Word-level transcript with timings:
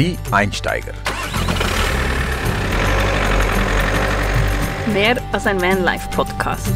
Die 0.00 0.16
Einsteiger. 0.30 0.94
Mehr 4.94 5.22
als 5.30 5.46
ein 5.46 5.60
Vanlife-Podcast. 5.60 6.72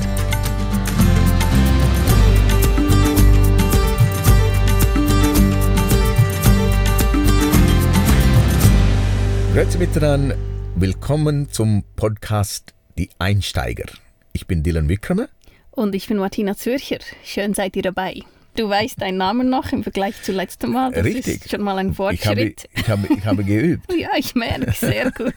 Grüezi 9.55 9.79
miteinander. 9.79 10.37
Willkommen 10.77 11.49
zum 11.49 11.83
Podcast 11.97 12.75
Die 12.99 13.09
Einsteiger. 13.19 13.87
Ich 14.35 14.47
bin 14.47 14.63
Dylan 14.63 14.91
Wickramer. 14.91 15.31
Und 15.71 15.95
ich 15.95 16.09
bin 16.09 16.19
Martina 16.19 16.59
Zürcher. 16.59 16.99
Schön 17.25 17.55
seid 17.55 17.75
ihr 17.75 17.83
dabei. 17.85 18.21
Du 18.57 18.69
weißt 18.69 19.01
deinen 19.03 19.19
Namen 19.19 19.51
noch 19.51 19.73
im 19.73 19.83
Vergleich 19.83 20.23
zu 20.23 20.31
letztem 20.33 20.73
Mal. 20.73 20.93
Das 20.93 21.05
Richtig. 21.05 21.45
ist 21.45 21.51
schon 21.51 21.63
mal 21.63 21.77
ein 21.79 21.91
Ich 21.91 21.99
habe, 21.99 22.17
Fortschritt. 22.17 22.69
ich 22.75 22.89
habe, 22.89 23.09
ich 23.13 23.25
habe 23.25 23.45
geübt. 23.45 23.93
Ja, 23.99 24.11
ich 24.17 24.35
merke, 24.35 24.71
sehr 24.73 25.11
gut. 25.11 25.35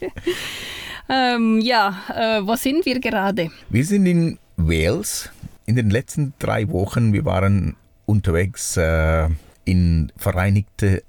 ähm, 1.08 1.60
ja, 1.60 2.02
äh, 2.12 2.46
wo 2.46 2.56
sind 2.56 2.84
wir 2.84 2.98
gerade? 3.00 3.50
Wir 3.68 3.84
sind 3.84 4.06
in 4.06 4.38
Wales. 4.56 5.30
In 5.66 5.76
den 5.76 5.90
letzten 5.90 6.32
drei 6.38 6.68
Wochen, 6.70 7.12
wir 7.12 7.24
waren 7.24 7.76
unterwegs 8.04 8.76
äh, 8.76 9.28
in 9.64 10.12
Vereinigte, 10.16 11.02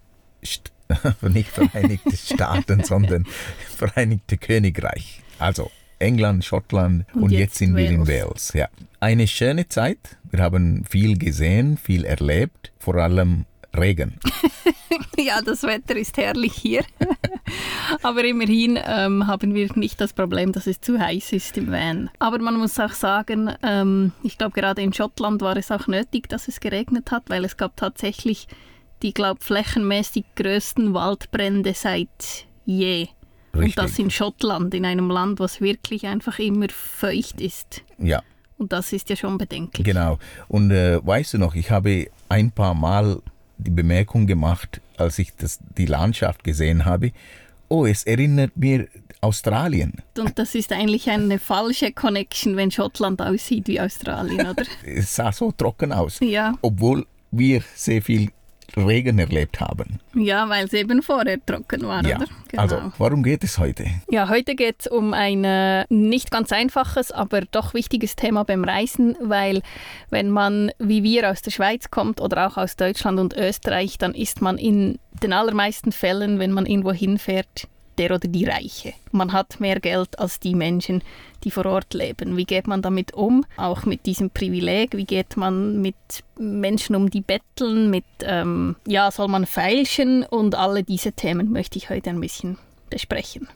St 0.45 0.71
nicht 1.21 1.49
Vereinigte 1.49 2.15
Staaten, 2.15 2.83
sondern 2.83 3.25
Vereinigte 3.75 4.37
Königreich. 4.37 5.21
Also 5.37 5.69
England, 5.99 6.45
Schottland 6.45 7.05
und, 7.13 7.23
Und 7.23 7.31
jetzt, 7.31 7.39
jetzt 7.39 7.55
sind 7.55 7.75
wir 7.75 7.89
in 7.89 8.07
Wales. 8.07 8.23
Wales. 8.25 8.53
Ja. 8.53 8.67
Eine 8.99 9.27
schöne 9.27 9.67
Zeit. 9.67 10.17
Wir 10.29 10.41
haben 10.41 10.83
viel 10.85 11.17
gesehen, 11.17 11.77
viel 11.77 12.05
erlebt, 12.05 12.71
vor 12.79 12.95
allem 12.95 13.45
Regen. 13.75 14.19
Ja, 15.19 15.41
das 15.41 15.63
Wetter 15.63 15.95
ist 15.95 16.15
herrlich 16.17 16.53
hier. 16.53 16.83
Aber 18.03 18.23
immerhin 18.23 18.79
ähm, 18.83 19.25
haben 19.25 19.55
wir 19.55 19.69
nicht 19.75 19.99
das 19.99 20.13
Problem, 20.13 20.51
dass 20.51 20.67
es 20.67 20.79
zu 20.79 20.99
heiß 20.99 21.33
ist 21.33 21.57
im 21.57 21.71
Van. 21.71 22.09
Aber 22.19 22.39
man 22.39 22.57
muss 22.57 22.79
auch 22.79 22.91
sagen, 22.91 23.51
ähm, 23.63 24.11
ich 24.23 24.37
glaube 24.37 24.59
gerade 24.59 24.81
in 24.81 24.93
Schottland 24.93 25.41
war 25.41 25.57
es 25.57 25.71
auch 25.71 25.87
nötig, 25.87 26.29
dass 26.29 26.47
es 26.47 26.59
geregnet 26.59 27.11
hat, 27.11 27.23
weil 27.29 27.45
es 27.45 27.57
gab 27.57 27.75
tatsächlich 27.75 28.47
die, 29.01 29.13
glaube 29.13 29.43
flächenmäßig 29.43 30.25
größten 30.35 30.93
Waldbrände 30.93 31.73
seit 31.73 32.45
je. 32.65 33.07
Und 33.57 33.77
das 33.77 33.85
Richtig. 33.91 34.05
in 34.05 34.11
Schottland, 34.11 34.73
in 34.73 34.85
einem 34.85 35.09
Land, 35.09 35.39
was 35.39 35.61
wirklich 35.61 36.07
einfach 36.07 36.39
immer 36.39 36.67
feucht 36.69 37.41
ist. 37.41 37.83
Ja. 37.97 38.21
Und 38.57 38.73
das 38.73 38.91
ist 38.93 39.09
ja 39.09 39.15
schon 39.15 39.37
bedenklich. 39.37 39.85
Genau. 39.85 40.17
Und 40.47 40.71
äh, 40.71 41.05
weißt 41.05 41.33
du 41.33 41.37
noch, 41.37 41.55
ich 41.55 41.69
habe 41.69 42.07
ein 42.29 42.51
paar 42.51 42.73
Mal 42.73 43.21
die 43.57 43.71
Bemerkung 43.71 44.27
gemacht, 44.27 44.81
als 44.97 45.19
ich 45.19 45.35
das, 45.35 45.59
die 45.77 45.85
Landschaft 45.85 46.43
gesehen 46.43 46.85
habe, 46.85 47.11
oh, 47.69 47.85
es 47.85 48.03
erinnert 48.03 48.55
mir 48.55 48.87
Australien. 49.21 49.93
Und 50.17 50.37
das 50.37 50.55
ist 50.55 50.71
eigentlich 50.71 51.09
eine 51.09 51.39
falsche 51.39 51.91
Connection, 51.91 52.55
wenn 52.55 52.71
Schottland 52.71 53.21
aussieht 53.21 53.67
wie 53.67 53.81
Australien, 53.81 54.47
oder? 54.47 54.63
Es 54.85 55.15
sah 55.15 55.31
so 55.31 55.51
trocken 55.51 55.91
aus, 55.91 56.19
Ja, 56.19 56.53
obwohl 56.61 57.05
wir 57.31 57.61
sehr 57.75 58.01
viel 58.01 58.29
Regen 58.77 59.19
erlebt 59.19 59.59
haben. 59.59 59.99
ja 60.13 60.47
weil 60.49 60.65
es 60.65 60.73
eben 60.73 61.01
vorher 61.01 61.43
trocken 61.45 61.83
war, 61.83 62.05
Ja. 62.05 62.17
oder? 62.17 62.25
Genau. 62.49 62.61
Also, 62.61 62.91
warum 62.97 63.23
geht 63.23 63.43
es 63.43 63.57
heute? 63.57 63.85
Ja, 64.09 64.29
heute 64.29 64.55
geht 64.55 64.75
es 64.79 64.87
um 64.87 65.13
ein 65.13 65.43
äh, 65.43 65.85
nicht 65.89 66.31
ganz 66.31 66.51
einfaches, 66.51 67.11
aber 67.11 67.41
doch 67.41 67.73
wichtiges 67.73 68.15
Thema 68.15 68.43
beim 68.45 68.63
Reisen, 68.63 69.15
weil 69.21 69.61
wenn 70.09 70.29
man 70.29 70.71
wie 70.79 71.03
wir 71.03 71.29
aus 71.29 71.41
der 71.41 71.51
Schweiz 71.51 71.89
kommt 71.91 72.21
oder 72.21 72.47
auch 72.47 72.57
aus 72.57 72.75
Deutschland 72.75 73.19
und 73.19 73.33
Österreich, 73.35 73.97
dann 73.97 74.13
ist 74.13 74.41
man 74.41 74.57
in 74.57 74.99
den 75.23 75.33
allermeisten 75.33 75.91
Fällen, 75.91 76.39
wenn 76.39 76.51
man 76.51 76.65
irgendwo 76.65 76.91
hinfährt, 76.93 77.67
der 77.97 78.11
oder 78.15 78.27
die 78.27 78.45
Reiche. 78.45 78.93
Man 79.11 79.33
hat 79.33 79.59
mehr 79.59 79.79
Geld 79.79 80.19
als 80.19 80.39
die 80.39 80.55
Menschen, 80.55 81.01
die 81.43 81.51
vor 81.51 81.65
Ort 81.65 81.93
leben. 81.93 82.37
Wie 82.37 82.45
geht 82.45 82.67
man 82.67 82.81
damit 82.81 83.13
um? 83.13 83.45
Auch 83.57 83.85
mit 83.85 84.05
diesem 84.05 84.29
Privileg. 84.29 84.95
Wie 84.95 85.05
geht 85.05 85.37
man 85.37 85.81
mit 85.81 85.95
Menschen 86.39 86.95
um, 86.95 87.09
die 87.09 87.21
betteln? 87.21 87.89
Mit, 87.89 88.05
ähm, 88.21 88.75
ja, 88.87 89.11
soll 89.11 89.27
man 89.27 89.45
feilschen? 89.45 90.23
Und 90.23 90.55
alle 90.55 90.83
diese 90.83 91.11
Themen 91.11 91.51
möchte 91.51 91.77
ich 91.77 91.89
heute 91.89 92.09
ein 92.09 92.21
bisschen 92.21 92.57
besprechen. 92.89 93.47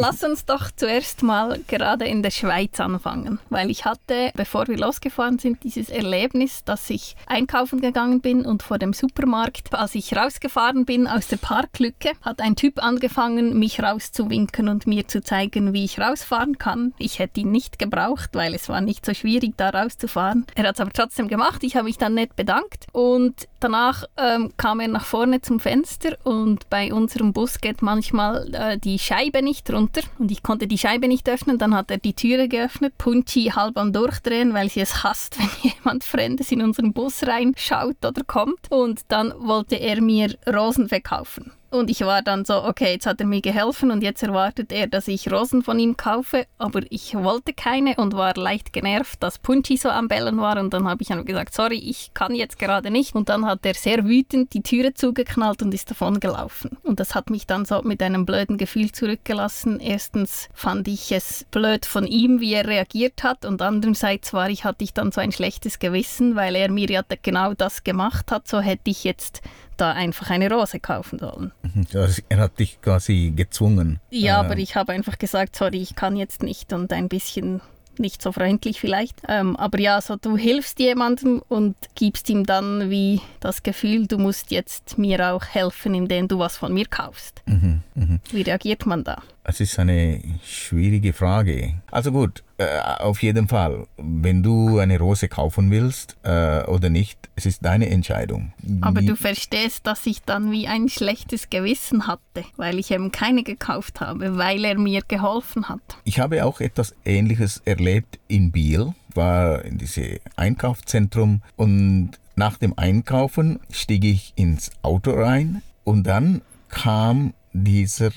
Lass 0.00 0.22
uns 0.22 0.44
doch 0.44 0.70
zuerst 0.76 1.24
mal 1.24 1.58
gerade 1.66 2.04
in 2.04 2.22
der 2.22 2.30
Schweiz 2.30 2.78
anfangen, 2.78 3.40
weil 3.50 3.68
ich 3.68 3.84
hatte, 3.84 4.30
bevor 4.36 4.68
wir 4.68 4.78
losgefahren 4.78 5.40
sind, 5.40 5.64
dieses 5.64 5.88
Erlebnis, 5.88 6.62
dass 6.62 6.88
ich 6.88 7.16
einkaufen 7.26 7.80
gegangen 7.80 8.20
bin 8.20 8.46
und 8.46 8.62
vor 8.62 8.78
dem 8.78 8.92
Supermarkt, 8.92 9.74
als 9.74 9.96
ich 9.96 10.14
rausgefahren 10.14 10.84
bin 10.84 11.08
aus 11.08 11.26
der 11.26 11.38
Parklücke, 11.38 12.12
hat 12.22 12.40
ein 12.40 12.54
Typ 12.54 12.80
angefangen, 12.80 13.58
mich 13.58 13.82
rauszuwinken 13.82 14.68
und 14.68 14.86
mir 14.86 15.08
zu 15.08 15.20
zeigen, 15.20 15.72
wie 15.72 15.84
ich 15.84 15.98
rausfahren 15.98 16.58
kann. 16.58 16.94
Ich 16.98 17.18
hätte 17.18 17.40
ihn 17.40 17.50
nicht 17.50 17.80
gebraucht, 17.80 18.30
weil 18.34 18.54
es 18.54 18.68
war 18.68 18.80
nicht 18.80 19.04
so 19.04 19.14
schwierig, 19.14 19.54
da 19.56 19.70
rauszufahren. 19.70 20.46
Er 20.54 20.68
hat 20.68 20.76
es 20.76 20.80
aber 20.80 20.92
trotzdem 20.92 21.26
gemacht. 21.26 21.64
Ich 21.64 21.74
habe 21.74 21.86
mich 21.86 21.98
dann 21.98 22.14
nett 22.14 22.36
bedankt 22.36 22.86
und 22.92 23.48
danach 23.58 24.04
ähm, 24.16 24.52
kam 24.56 24.78
er 24.78 24.86
nach 24.86 25.04
vorne 25.04 25.40
zum 25.40 25.58
Fenster 25.58 26.16
und 26.22 26.70
bei 26.70 26.92
unserem 26.92 27.32
Bus 27.32 27.60
geht 27.60 27.82
manchmal 27.82 28.54
äh, 28.54 28.78
die 28.78 29.00
Scheibe 29.00 29.42
nicht 29.42 29.68
runter 29.72 29.87
und 30.18 30.30
ich 30.30 30.42
konnte 30.42 30.66
die 30.66 30.78
Scheibe 30.78 31.08
nicht 31.08 31.28
öffnen. 31.28 31.58
Dann 31.58 31.74
hat 31.74 31.90
er 31.90 31.98
die 31.98 32.14
Türe 32.14 32.48
geöffnet, 32.48 32.98
Punchi 32.98 33.52
halb 33.54 33.76
am 33.76 33.92
Durchdrehen, 33.92 34.54
weil 34.54 34.68
sie 34.68 34.80
es 34.80 35.02
hasst, 35.02 35.38
wenn 35.38 35.72
jemand 35.72 36.04
Fremdes 36.04 36.52
in 36.52 36.62
unseren 36.62 36.92
Bus 36.92 37.26
reinschaut 37.26 38.04
oder 38.04 38.22
kommt. 38.24 38.70
Und 38.70 39.02
dann 39.08 39.32
wollte 39.38 39.76
er 39.76 40.00
mir 40.00 40.36
Rosen 40.46 40.88
verkaufen. 40.88 41.52
Und 41.70 41.90
ich 41.90 42.00
war 42.00 42.22
dann 42.22 42.44
so, 42.44 42.64
okay, 42.64 42.92
jetzt 42.92 43.06
hat 43.06 43.20
er 43.20 43.26
mir 43.26 43.42
geholfen 43.42 43.90
und 43.90 44.02
jetzt 44.02 44.22
erwartet 44.22 44.72
er, 44.72 44.86
dass 44.86 45.06
ich 45.06 45.30
Rosen 45.30 45.62
von 45.62 45.78
ihm 45.78 45.96
kaufe, 45.96 46.46
aber 46.56 46.80
ich 46.88 47.14
wollte 47.14 47.52
keine 47.52 47.96
und 47.96 48.14
war 48.14 48.34
leicht 48.36 48.72
genervt, 48.72 49.22
dass 49.22 49.38
Punchi 49.38 49.76
so 49.76 49.90
am 49.90 50.08
Bellen 50.08 50.38
war. 50.38 50.58
Und 50.58 50.72
dann 50.72 50.88
habe 50.88 51.02
ich 51.02 51.10
ihm 51.10 51.24
gesagt, 51.24 51.54
sorry, 51.54 51.78
ich 51.78 52.12
kann 52.14 52.34
jetzt 52.34 52.58
gerade 52.58 52.90
nicht. 52.90 53.14
Und 53.14 53.28
dann 53.28 53.44
hat 53.44 53.66
er 53.66 53.74
sehr 53.74 54.04
wütend 54.04 54.54
die 54.54 54.62
Türe 54.62 54.94
zugeknallt 54.94 55.62
und 55.62 55.74
ist 55.74 55.90
davon 55.90 56.20
gelaufen. 56.20 56.78
Und 56.82 57.00
das 57.00 57.14
hat 57.14 57.28
mich 57.28 57.46
dann 57.46 57.66
so 57.66 57.82
mit 57.82 58.02
einem 58.02 58.24
blöden 58.24 58.56
Gefühl 58.56 58.90
zurückgelassen. 58.92 59.78
Erstens 59.78 60.48
fand 60.54 60.88
ich 60.88 61.12
es 61.12 61.44
blöd 61.50 61.84
von 61.84 62.06
ihm, 62.06 62.40
wie 62.40 62.54
er 62.54 62.66
reagiert 62.66 63.22
hat. 63.22 63.44
Und 63.44 63.60
andererseits 63.60 64.32
war 64.32 64.48
ich, 64.48 64.64
hatte 64.64 64.84
ich 64.84 64.94
dann 64.94 65.12
so 65.12 65.20
ein 65.20 65.32
schlechtes 65.32 65.78
Gewissen, 65.78 66.34
weil 66.34 66.56
er 66.56 66.70
mir 66.70 66.88
ja 66.88 67.02
genau 67.22 67.52
das 67.52 67.84
gemacht 67.84 68.32
hat, 68.32 68.48
so 68.48 68.60
hätte 68.60 68.90
ich 68.90 69.04
jetzt 69.04 69.42
da 69.80 69.92
einfach 69.92 70.30
eine 70.30 70.50
Rose 70.50 70.80
kaufen 70.80 71.18
sollen. 71.18 71.52
Also, 71.94 72.22
er 72.28 72.38
hat 72.38 72.58
dich 72.58 72.80
quasi 72.80 73.32
gezwungen. 73.34 74.00
Ja, 74.10 74.36
Äh, 74.42 74.44
aber 74.44 74.58
ich 74.58 74.76
habe 74.76 74.92
einfach 74.92 75.18
gesagt, 75.18 75.56
sorry, 75.56 75.78
ich 75.80 75.94
kann 75.94 76.16
jetzt 76.16 76.42
nicht 76.42 76.72
und 76.72 76.92
ein 76.92 77.08
bisschen 77.08 77.60
nicht 77.98 78.22
so 78.22 78.32
freundlich 78.32 78.80
vielleicht. 78.80 79.22
Ähm, 79.28 79.56
aber 79.56 79.80
ja, 79.80 80.00
so 80.00 80.16
du 80.16 80.36
hilfst 80.36 80.78
jemandem 80.78 81.42
und 81.48 81.74
gibst 81.94 82.30
ihm 82.30 82.46
dann 82.46 82.90
wie 82.90 83.20
das 83.40 83.62
Gefühl, 83.62 84.06
du 84.06 84.18
musst 84.18 84.50
jetzt 84.50 84.98
mir 84.98 85.32
auch 85.32 85.44
helfen, 85.44 85.94
indem 85.94 86.28
du 86.28 86.38
was 86.38 86.56
von 86.56 86.72
mir 86.72 86.86
kaufst. 86.86 87.42
Mhm, 87.46 87.82
mhm. 87.96 88.20
Wie 88.30 88.42
reagiert 88.42 88.86
man 88.86 89.02
da? 89.04 89.22
Es 89.42 89.60
ist 89.60 89.78
eine 89.78 90.22
schwierige 90.44 91.12
Frage. 91.12 91.74
Also 91.90 92.12
gut, 92.12 92.44
äh, 92.58 92.80
auf 92.80 93.22
jeden 93.22 93.46
Fall, 93.46 93.86
wenn 93.96 94.42
du 94.42 94.78
eine 94.78 94.98
Rose 94.98 95.28
kaufen 95.28 95.70
willst 95.70 96.16
äh, 96.24 96.64
oder 96.64 96.90
nicht, 96.90 97.30
es 97.36 97.46
ist 97.46 97.64
deine 97.64 97.88
Entscheidung. 97.88 98.52
Aber 98.80 99.00
du 99.00 99.14
verstehst, 99.14 99.86
dass 99.86 100.04
ich 100.06 100.22
dann 100.22 100.50
wie 100.50 100.66
ein 100.66 100.88
schlechtes 100.88 101.50
Gewissen 101.50 102.08
hatte, 102.08 102.44
weil 102.56 102.80
ich 102.80 102.90
eben 102.90 103.12
keine 103.12 103.44
gekauft 103.44 104.00
habe, 104.00 104.36
weil 104.36 104.64
er 104.64 104.76
mir 104.76 105.02
geholfen 105.06 105.68
hat. 105.68 105.80
Ich 106.02 106.18
habe 106.18 106.44
auch 106.44 106.60
etwas 106.60 106.96
Ähnliches 107.04 107.62
erlebt 107.64 108.18
in 108.26 108.50
Biel, 108.50 108.92
war 109.14 109.64
in 109.64 109.78
diesem 109.78 110.18
Einkaufszentrum 110.34 111.42
und 111.54 112.10
nach 112.34 112.56
dem 112.56 112.76
Einkaufen 112.76 113.60
stieg 113.70 114.04
ich 114.04 114.32
ins 114.34 114.72
Auto 114.82 115.12
rein 115.12 115.62
und 115.84 116.08
dann 116.08 116.42
kam 116.68 117.34
dieser 117.52 118.10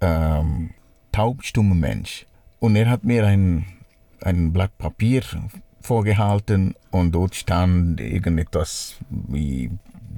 ähm, 0.00 0.70
taubstumme 1.10 1.74
Mensch 1.74 2.26
und 2.62 2.76
er 2.76 2.88
hat 2.88 3.02
mir 3.02 3.26
ein, 3.26 3.64
ein 4.20 4.52
Blatt 4.52 4.78
Papier 4.78 5.22
vorgehalten 5.80 6.76
und 6.92 7.10
dort 7.10 7.34
stand 7.34 8.00
irgendetwas 8.00 8.98
wie 9.10 9.68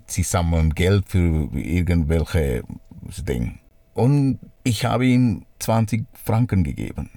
sie 0.06 0.22
sammeln 0.22 0.74
Geld 0.74 1.08
für 1.08 1.48
irgendwelche 1.54 2.62
Ding. 3.26 3.60
Und 3.94 4.40
ich 4.62 4.84
habe 4.84 5.06
ihm 5.06 5.46
20 5.58 6.04
Franken 6.22 6.64
gegeben. 6.64 7.08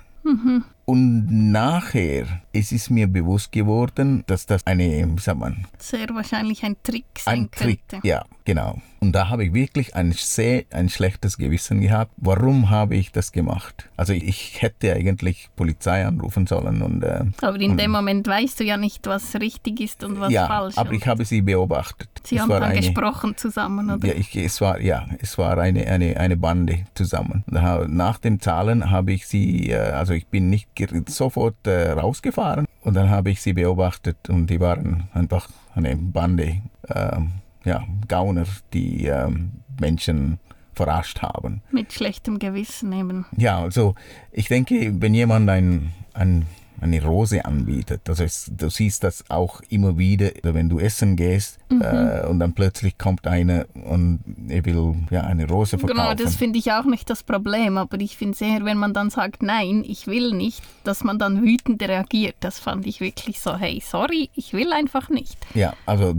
Und 0.86 1.52
nachher, 1.52 2.26
es 2.54 2.72
ist 2.72 2.90
mir 2.90 3.08
bewusst 3.08 3.52
geworden, 3.52 4.24
dass 4.28 4.46
das 4.46 4.66
eine, 4.66 5.10
wie 5.14 5.20
sagt 5.20 5.40
man? 5.40 5.66
Sehr 5.78 6.08
wahrscheinlich 6.10 6.64
ein 6.64 6.78
Trick 6.84 7.06
sein 7.20 7.40
ein 7.40 7.52
Trick, 7.52 7.86
könnte. 7.90 8.08
ja, 8.08 8.24
genau. 8.46 8.82
Und 9.08 9.14
da 9.14 9.30
habe 9.30 9.46
ich 9.46 9.54
wirklich 9.54 9.96
ein 9.96 10.12
sehr 10.12 10.66
ein 10.70 10.90
schlechtes 10.90 11.38
Gewissen 11.38 11.80
gehabt. 11.80 12.12
Warum 12.18 12.70
habe 12.70 12.98
ich 12.98 13.14
das 13.14 13.32
gemacht? 13.32 13.88
Also 13.96 14.12
ich 14.12 14.62
hätte 14.62 14.92
eigentlich 14.94 15.48
Polizei 15.56 16.06
anrufen 16.06 16.46
sollen 16.46 16.82
und 16.82 17.04
äh, 17.04 17.22
Aber 17.42 17.58
in 17.58 17.72
und, 17.72 17.78
dem 17.80 17.92
Moment 17.92 18.28
weißt 18.28 18.60
du 18.60 18.66
ja 18.66 18.76
nicht, 18.76 19.08
was 19.08 19.34
richtig 19.36 19.80
ist 19.80 20.04
und 20.04 20.20
was 20.20 20.34
ja, 20.34 20.46
falsch. 20.48 20.78
aber 20.78 20.92
ich 20.92 21.08
habe 21.08 21.24
sie 21.24 21.42
beobachtet. 21.42 22.10
Sie 22.26 22.36
Es 22.36 22.42
haben 22.42 22.50
dann 22.50 22.64
eine- 22.64 22.76
gesprochen 22.82 23.38
zusammen, 23.38 23.90
oder? 23.90 24.10
Ja, 24.10 24.14
ich, 24.14 24.36
es 24.36 24.60
war 24.60 24.82
ja, 24.82 25.06
es 25.22 25.38
war 25.38 25.58
eine, 25.58 25.88
eine, 25.88 26.18
eine 26.20 26.36
Bande 26.36 26.80
zusammen. 26.94 27.46
Nach 27.48 28.18
den 28.18 28.42
Zahlen 28.42 28.92
habe 28.92 29.14
ich 29.14 29.26
sie, 29.26 29.70
äh, 29.70 29.78
also 29.78 30.12
ich 30.12 30.28
bin 30.28 30.50
nicht 30.50 30.68
sofort 31.08 31.66
äh, 31.66 31.92
rausgefahren 31.92 32.66
und 32.82 32.94
dann 32.94 33.10
habe 33.10 33.30
ich 33.30 33.42
sie 33.42 33.54
beobachtet 33.54 34.30
und 34.30 34.48
die 34.50 34.60
waren 34.60 35.08
einfach 35.14 35.48
eine 35.76 35.96
Bande, 35.96 36.62
ähm, 36.94 37.32
ja, 37.68 37.86
Gauner, 38.08 38.46
die 38.74 39.06
ähm, 39.06 39.52
Menschen 39.80 40.40
verarscht 40.74 41.22
haben. 41.22 41.62
Mit 41.72 41.92
schlechtem 41.92 42.40
Gewissen 42.40 42.94
eben. 42.94 43.26
Ja, 43.36 43.60
also 43.60 43.96
ich 44.32 44.48
denke, 44.48 44.94
wenn 45.02 45.14
jemand 45.14 45.50
ein, 45.50 45.92
ein, 46.14 46.46
eine 46.82 47.04
Rose 47.04 47.46
anbietet, 47.46 48.02
also 48.08 48.24
es, 48.24 48.52
du 48.56 48.70
siehst 48.70 49.04
das 49.04 49.24
auch 49.30 49.62
immer 49.70 49.98
wieder, 49.98 50.32
wenn 50.44 50.70
du 50.70 50.80
essen 50.80 51.16
gehst 51.16 51.60
äh, 51.70 52.26
und 52.26 52.40
dann 52.40 52.54
plötzlich 52.54 52.98
kommt 52.98 53.28
einer 53.28 53.66
und 53.74 54.20
er 54.48 54.64
will 54.66 54.96
ja 55.10 55.22
eine 55.22 55.48
Rose 55.48 55.78
verkaufen. 55.78 55.98
Genau, 55.98 56.14
das 56.14 56.36
finde 56.36 56.60
ich 56.60 56.72
auch 56.72 56.86
nicht 56.86 57.10
das 57.10 57.24
Problem, 57.24 57.78
aber 57.78 58.00
ich 58.00 58.18
finde 58.18 58.38
sehr, 58.38 58.64
wenn 58.64 58.78
man 58.78 58.94
dann 58.94 59.10
sagt, 59.10 59.44
nein, 59.44 59.84
ich 59.88 60.08
will 60.08 60.34
nicht, 60.34 60.62
dass 60.84 61.04
man 61.04 61.20
dann 61.20 61.42
wütend 61.42 61.82
reagiert. 61.82 62.36
Das 62.40 62.60
fand 62.60 62.86
ich 62.86 63.02
wirklich 63.02 63.40
so, 63.42 63.58
hey, 63.58 63.82
sorry, 63.86 64.30
ich 64.36 64.54
will 64.54 64.72
einfach 64.72 65.10
nicht. 65.10 65.38
Ja, 65.54 65.74
also 65.86 66.16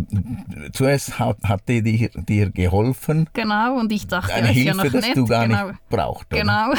zuerst 0.72 1.18
hat, 1.18 1.38
hat 1.44 1.62
die 1.68 1.82
dir, 1.82 2.10
dir 2.10 2.50
geholfen, 2.50 3.28
Genau, 3.32 3.78
und 3.78 3.92
ich 3.92 4.06
dachte, 4.06 4.34
eine 4.34 4.50
ist 4.50 4.56
ja 4.56 4.72
Hilfe, 4.72 4.76
noch 4.86 4.92
das 4.92 5.06
nett. 5.06 5.16
du 5.16 5.26
gar 5.26 5.46
genau. 5.46 5.68
nicht 5.68 5.88
brauchst. 5.88 6.30
Genau. 6.30 6.72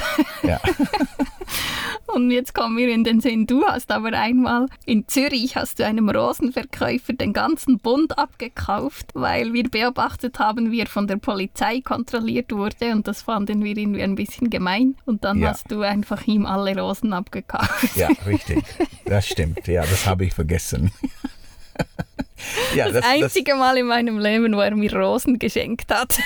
Ja. 0.43 0.59
Und 2.13 2.31
jetzt 2.31 2.53
kommen 2.53 2.75
wir 2.77 2.89
in 2.89 3.03
den 3.03 3.21
Sinn, 3.21 3.45
du 3.45 3.63
hast 3.71 3.91
aber 3.91 4.13
einmal 4.13 4.67
in 4.85 5.07
Zürich 5.07 5.55
hast 5.55 5.79
du 5.79 5.85
einem 5.85 6.09
Rosenverkäufer 6.09 7.13
den 7.13 7.33
ganzen 7.33 7.77
Bund 7.79 8.17
abgekauft, 8.17 9.07
weil 9.13 9.53
wir 9.53 9.69
beobachtet 9.69 10.39
haben, 10.39 10.71
wie 10.71 10.79
er 10.81 10.87
von 10.87 11.07
der 11.07 11.17
Polizei 11.17 11.81
kontrolliert 11.81 12.51
wurde 12.51 12.91
und 12.91 13.07
das 13.07 13.21
fanden 13.21 13.63
wir 13.63 13.75
irgendwie 13.77 14.03
ein 14.03 14.15
bisschen 14.15 14.49
gemein 14.49 14.95
und 15.05 15.23
dann 15.23 15.39
Ja. 15.39 15.49
hast 15.49 15.71
du 15.71 15.81
einfach 15.81 16.25
ihm 16.27 16.45
alle 16.45 16.77
Rosen 16.79 17.13
abgekauft. 17.13 17.95
ja, 17.95 18.09
richtig. 18.25 18.63
Das 19.05 19.27
stimmt. 19.27 19.67
Ja, 19.67 19.81
das 19.81 20.05
habe 20.05 20.25
ich 20.25 20.33
vergessen. 20.33 20.91
ja, 22.75 22.89
Das, 22.89 23.05
einzige 23.05 23.55
Mal 23.55 23.77
in 23.77 23.85
meinem 23.87 24.17
Leben, 24.19 24.53
wo 24.55 24.59
er 24.61 24.75
mir 24.75 24.93
Rosen 24.95 25.39
geschenkt 25.39 25.93
hat. 25.93 26.17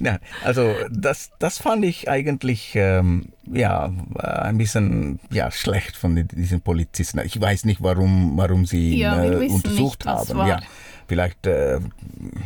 Ja, 0.00 0.18
also 0.44 0.74
das, 0.90 1.30
das 1.38 1.58
fand 1.58 1.84
ich 1.84 2.08
eigentlich 2.08 2.72
ähm, 2.76 3.30
ja, 3.50 3.92
ein 4.16 4.56
bisschen 4.58 5.18
ja, 5.30 5.50
schlecht 5.50 5.96
von 5.96 6.14
diesen 6.28 6.60
Polizisten. 6.60 7.20
Ich 7.24 7.40
weiß 7.40 7.64
nicht, 7.64 7.82
warum, 7.82 8.36
warum 8.36 8.64
sie 8.66 8.92
ihn 8.92 8.98
Ja, 8.98 9.24
äh, 9.24 9.48
untersucht 9.48 10.04
nicht, 10.04 10.14
haben. 10.14 10.46
Ja, 10.46 10.60
vielleicht 11.08 11.46
äh, 11.46 11.80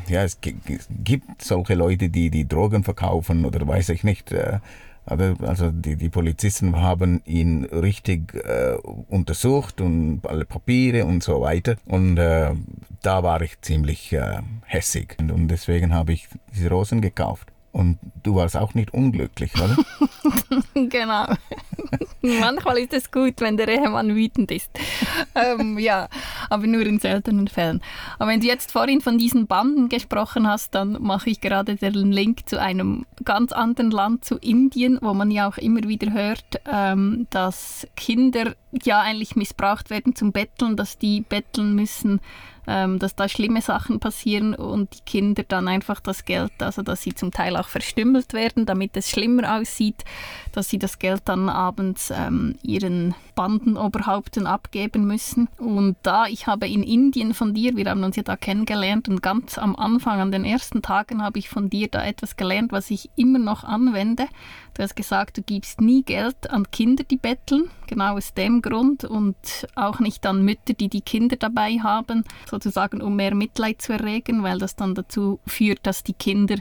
ja, 0.08 0.22
es 0.24 0.40
gi- 0.40 0.56
gi- 0.66 0.78
gibt 1.04 1.42
solche 1.42 1.74
Leute, 1.74 2.08
die 2.08 2.30
die 2.30 2.48
Drogen 2.48 2.84
verkaufen 2.84 3.44
oder 3.44 3.66
weiß 3.66 3.90
ich 3.90 4.02
nicht. 4.04 4.32
Äh, 4.32 4.58
also 5.04 5.70
die, 5.70 5.96
die 5.96 6.08
Polizisten 6.08 6.76
haben 6.76 7.22
ihn 7.24 7.64
richtig 7.64 8.34
äh, 8.34 8.74
untersucht 9.08 9.80
und 9.80 10.20
alle 10.26 10.44
Papiere 10.44 11.04
und 11.04 11.22
so 11.22 11.40
weiter. 11.40 11.76
Und 11.86 12.18
äh, 12.18 12.54
da 13.02 13.22
war 13.22 13.42
ich 13.42 13.60
ziemlich 13.60 14.12
äh, 14.12 14.40
hässig. 14.64 15.16
Und, 15.18 15.32
und 15.32 15.48
deswegen 15.48 15.92
habe 15.92 16.12
ich 16.12 16.28
diese 16.54 16.70
Rosen 16.70 17.00
gekauft. 17.00 17.48
Und 17.72 17.98
du 18.22 18.36
warst 18.36 18.56
auch 18.56 18.74
nicht 18.74 18.92
unglücklich, 18.92 19.52
oder? 19.54 19.76
genau. 20.88 21.26
Manchmal 22.40 22.78
ist 22.78 22.92
es 22.92 23.10
gut, 23.10 23.40
wenn 23.40 23.56
der 23.56 23.68
Ehemann 23.68 24.14
wütend 24.14 24.50
ist. 24.52 24.70
ähm, 25.34 25.78
ja, 25.78 26.08
aber 26.50 26.66
nur 26.68 26.82
in 26.82 27.00
seltenen 27.00 27.48
Fällen. 27.48 27.82
Aber 28.18 28.30
wenn 28.30 28.40
du 28.40 28.46
jetzt 28.46 28.70
vorhin 28.70 29.00
von 29.00 29.18
diesen 29.18 29.48
Banden 29.48 29.88
gesprochen 29.88 30.46
hast, 30.46 30.74
dann 30.74 31.02
mache 31.02 31.30
ich 31.30 31.40
gerade 31.40 31.74
den 31.74 32.12
Link 32.12 32.48
zu 32.48 32.60
einem 32.60 33.06
ganz 33.24 33.52
anderen 33.52 33.90
Land, 33.90 34.24
zu 34.24 34.36
Indien, 34.36 34.98
wo 35.02 35.14
man 35.14 35.32
ja 35.32 35.48
auch 35.48 35.58
immer 35.58 35.82
wieder 35.82 36.12
hört, 36.12 36.60
ähm, 36.70 37.26
dass 37.30 37.88
Kinder 37.96 38.54
ja 38.84 39.00
eigentlich 39.00 39.36
missbraucht 39.36 39.90
werden 39.90 40.14
zum 40.14 40.32
Betteln, 40.32 40.76
dass 40.76 40.98
die 40.98 41.22
betteln 41.22 41.74
müssen, 41.74 42.20
ähm, 42.66 42.98
dass 42.98 43.16
da 43.16 43.28
schlimme 43.28 43.60
Sachen 43.60 43.98
passieren 43.98 44.54
und 44.54 44.94
die 44.94 45.00
Kinder 45.04 45.42
dann 45.46 45.68
einfach 45.68 46.00
das 46.00 46.24
Geld, 46.24 46.52
also 46.60 46.82
dass 46.82 47.02
sie 47.02 47.14
zum 47.14 47.32
Teil 47.32 47.56
auch 47.56 47.68
verstümmelt 47.68 48.32
werden, 48.32 48.66
damit 48.66 48.96
es 48.96 49.10
schlimmer 49.10 49.56
aussieht, 49.56 50.04
dass 50.52 50.68
sie 50.68 50.78
das 50.78 50.98
Geld 50.98 51.22
dann 51.24 51.48
abends 51.48 52.11
ähm, 52.14 52.56
ihren 52.62 53.14
Bandenoberhaupten 53.34 54.46
abgeben 54.46 55.06
müssen. 55.06 55.48
Und 55.58 55.96
da, 56.02 56.26
ich 56.26 56.46
habe 56.46 56.68
in 56.68 56.82
Indien 56.82 57.34
von 57.34 57.54
dir, 57.54 57.76
wir 57.76 57.88
haben 57.90 58.04
uns 58.04 58.16
ja 58.16 58.22
da 58.22 58.36
kennengelernt 58.36 59.08
und 59.08 59.22
ganz 59.22 59.58
am 59.58 59.76
Anfang, 59.76 60.20
an 60.20 60.32
den 60.32 60.44
ersten 60.44 60.82
Tagen, 60.82 61.22
habe 61.22 61.38
ich 61.38 61.48
von 61.48 61.70
dir 61.70 61.88
da 61.88 62.04
etwas 62.04 62.36
gelernt, 62.36 62.72
was 62.72 62.90
ich 62.90 63.10
immer 63.16 63.38
noch 63.38 63.64
anwende. 63.64 64.26
Du 64.74 64.82
hast 64.82 64.96
gesagt, 64.96 65.36
du 65.36 65.42
gibst 65.42 65.80
nie 65.80 66.02
Geld 66.02 66.48
an 66.50 66.70
Kinder, 66.70 67.04
die 67.04 67.18
betteln, 67.18 67.70
genau 67.86 68.16
aus 68.16 68.32
dem 68.32 68.62
Grund 68.62 69.04
und 69.04 69.36
auch 69.74 70.00
nicht 70.00 70.24
an 70.24 70.42
Mütter, 70.44 70.72
die 70.72 70.88
die 70.88 71.02
Kinder 71.02 71.36
dabei 71.36 71.78
haben, 71.78 72.24
sozusagen 72.48 73.02
um 73.02 73.16
mehr 73.16 73.34
Mitleid 73.34 73.82
zu 73.82 73.92
erregen, 73.92 74.42
weil 74.42 74.58
das 74.58 74.74
dann 74.74 74.94
dazu 74.94 75.40
führt, 75.46 75.80
dass 75.82 76.02
die 76.02 76.14
Kinder 76.14 76.56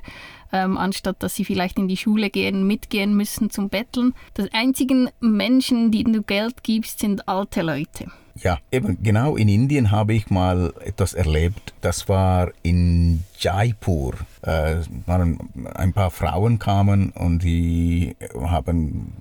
ähm, 0.52 0.78
anstatt 0.78 1.24
dass 1.24 1.36
sie 1.36 1.46
vielleicht 1.46 1.78
in 1.78 1.88
die 1.88 1.98
Schule 1.98 2.30
gehen, 2.30 2.68
mitgehen 2.68 3.16
müssen 3.16 3.50
zum 3.50 3.70
Betteln. 3.70 4.14
Die 4.38 4.52
einzigen 4.54 5.10
Menschen, 5.20 5.92
denen 5.92 6.14
du 6.14 6.22
Geld 6.22 6.64
gibst, 6.64 7.00
sind 7.00 7.28
alte 7.28 7.62
Leute. 7.62 8.12
Ja, 8.44 8.58
eben 8.72 9.04
genau 9.04 9.36
in 9.36 9.48
Indien 9.48 9.92
habe 9.92 10.14
ich 10.14 10.30
mal 10.32 10.74
etwas 10.84 11.14
erlebt. 11.14 11.74
Das 11.82 12.10
war 12.10 12.52
in 12.64 13.24
Jaipur. 13.40 14.16
Äh, 14.42 14.78
waren 15.06 15.38
ein 15.76 15.94
paar 15.94 16.10
Frauen 16.10 16.58
kamen 16.58 17.12
und 17.12 17.44
sie 17.44 18.16
haben, 18.36 19.14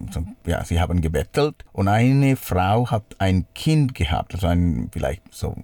ja, 0.47 0.65
sie 0.65 0.81
haben 0.81 1.03
gebettelt 1.03 1.57
und 1.73 1.89
eine 1.89 2.37
Frau 2.37 2.91
hat 2.91 3.05
ein 3.19 3.45
Kind 3.55 3.95
gehabt, 3.95 4.35
also 4.35 4.47
ein 4.47 4.89
vielleicht 4.91 5.23
so 5.31 5.55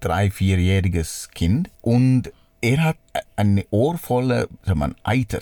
drei, 0.00 0.30
vierjähriges 0.30 1.28
Kind 1.32 1.70
und 1.82 2.32
er 2.60 2.82
hat 2.82 2.96
eine 3.36 3.64
ohrvolle, 3.70 4.48
sagt 4.64 4.78
man, 4.78 4.96
Eiter. 5.04 5.40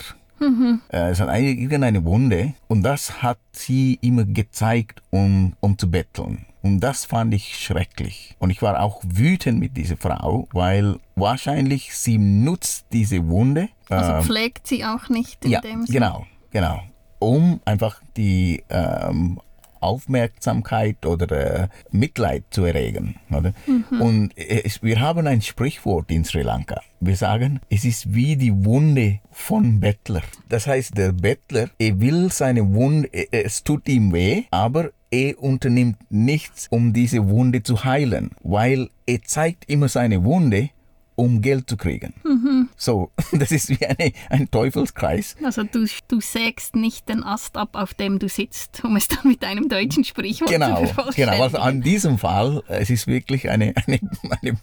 Äh, 0.89 1.09
Es 1.09 1.19
hat 1.19 1.29
eine, 1.29 1.47
irgendeine 1.47 2.03
Wunde 2.03 2.53
und 2.67 2.83
das 2.83 3.23
hat 3.23 3.39
sie 3.51 3.97
immer 4.01 4.25
gezeigt, 4.25 5.01
um, 5.09 5.53
um 5.61 5.77
zu 5.77 5.89
betteln. 5.89 6.45
Und 6.65 6.79
das 6.79 7.05
fand 7.05 7.31
ich 7.31 7.59
schrecklich. 7.59 8.35
Und 8.39 8.49
ich 8.49 8.63
war 8.63 8.81
auch 8.81 8.99
wütend 9.05 9.59
mit 9.59 9.77
dieser 9.77 9.97
Frau, 9.97 10.47
weil 10.51 10.95
wahrscheinlich 11.15 11.95
sie 11.95 12.17
nutzt 12.17 12.87
diese 12.91 13.27
Wunde. 13.27 13.69
Also 13.87 14.13
ähm, 14.13 14.23
pflegt 14.23 14.65
sie 14.65 14.83
auch 14.83 15.07
nicht 15.07 15.45
in 15.45 15.51
ja, 15.51 15.61
dem 15.61 15.85
Sinne. 15.85 15.99
genau, 15.99 16.25
genau. 16.49 16.81
Um 17.19 17.61
einfach 17.65 18.01
die 18.17 18.63
ähm, 18.69 19.39
Aufmerksamkeit 19.79 21.05
oder 21.05 21.65
äh, 21.65 21.67
Mitleid 21.91 22.45
zu 22.49 22.63
erregen. 22.63 23.19
Oder? 23.29 23.53
Mhm. 23.67 24.01
Und 24.01 24.31
es, 24.35 24.81
wir 24.81 24.99
haben 24.99 25.27
ein 25.27 25.43
Sprichwort 25.43 26.09
in 26.09 26.25
Sri 26.25 26.41
Lanka. 26.41 26.81
Wir 26.99 27.15
sagen, 27.15 27.59
es 27.69 27.85
ist 27.85 28.11
wie 28.11 28.35
die 28.35 28.65
Wunde 28.65 29.19
von 29.31 29.79
Bettler. 29.79 30.23
Das 30.49 30.65
heißt, 30.65 30.97
der 30.97 31.11
Bettler, 31.11 31.69
er 31.77 31.99
will 32.01 32.31
seine 32.31 32.73
Wunde, 32.73 33.13
äh, 33.13 33.43
es 33.43 33.63
tut 33.63 33.87
ihm 33.87 34.11
weh, 34.11 34.45
aber 34.49 34.89
er 35.15 35.41
unternimmt 35.41 35.97
nichts, 36.09 36.67
um 36.69 36.91
diese 36.91 37.29
Wunde 37.29 37.63
zu 37.63 37.85
heilen, 37.85 38.31
weil 38.43 38.89
er 39.05 39.21
zeigt 39.23 39.69
immer 39.69 39.87
seine 39.87 40.23
Wunde, 40.25 40.69
um 41.17 41.41
Geld 41.41 41.69
zu 41.69 41.77
kriegen. 41.77 42.13
Mhm. 42.25 42.67
So, 42.75 43.11
das 43.31 43.51
ist 43.51 43.69
wie 43.69 43.85
eine, 43.85 44.11
ein 44.29 44.51
Teufelskreis. 44.51 45.37
Also 45.41 45.63
du, 45.63 45.87
du 46.09 46.19
sägst 46.19 46.75
nicht 46.75 47.07
den 47.07 47.23
Ast 47.23 47.55
ab, 47.55 47.69
auf 47.73 47.93
dem 47.93 48.19
du 48.19 48.27
sitzt, 48.27 48.83
um 48.83 48.97
es 48.97 49.07
dann 49.07 49.25
mit 49.25 49.41
einem 49.45 49.69
deutschen 49.69 50.03
Sprichwort 50.03 50.49
Genau, 50.51 50.81
zu 50.81 50.87
vervollständigen. 50.87 51.31
genau. 51.31 51.43
Also 51.43 51.57
an 51.59 51.81
diesem 51.81 52.17
Fall, 52.17 52.61
es 52.67 52.89
ist 52.89 53.07
wirklich 53.07 53.49
eine, 53.49 53.73
eine, 53.87 53.99
eine 54.41 54.57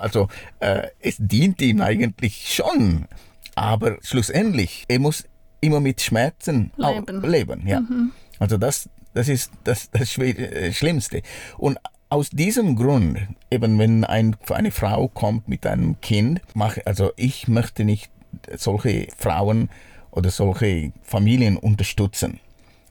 also 0.00 0.28
äh, 0.60 0.86
es 1.00 1.16
dient 1.18 1.60
ihm 1.60 1.82
eigentlich 1.82 2.54
schon, 2.54 3.04
aber 3.54 3.98
schlussendlich, 4.02 4.86
er 4.88 4.98
muss 5.00 5.24
immer 5.60 5.80
mit 5.80 6.00
Schmerzen 6.00 6.70
Leben. 6.78 7.20
leben 7.22 7.66
ja. 7.66 7.82
Also 8.38 8.56
das, 8.56 8.88
das 9.14 9.28
ist 9.28 9.52
das, 9.64 9.90
das 9.90 10.16
äh, 10.18 10.72
Schlimmste. 10.72 11.22
Und 11.58 11.78
aus 12.08 12.30
diesem 12.30 12.76
Grund, 12.76 13.18
eben 13.50 13.78
wenn 13.78 14.04
ein, 14.04 14.36
eine 14.48 14.70
Frau 14.70 15.08
kommt 15.08 15.48
mit 15.48 15.66
einem 15.66 16.00
Kind, 16.00 16.40
mach, 16.54 16.76
also 16.84 17.12
ich 17.16 17.46
möchte 17.48 17.84
nicht 17.84 18.10
solche 18.56 19.08
Frauen 19.16 19.70
oder 20.10 20.30
solche 20.30 20.92
Familien 21.02 21.56
unterstützen. 21.56 22.40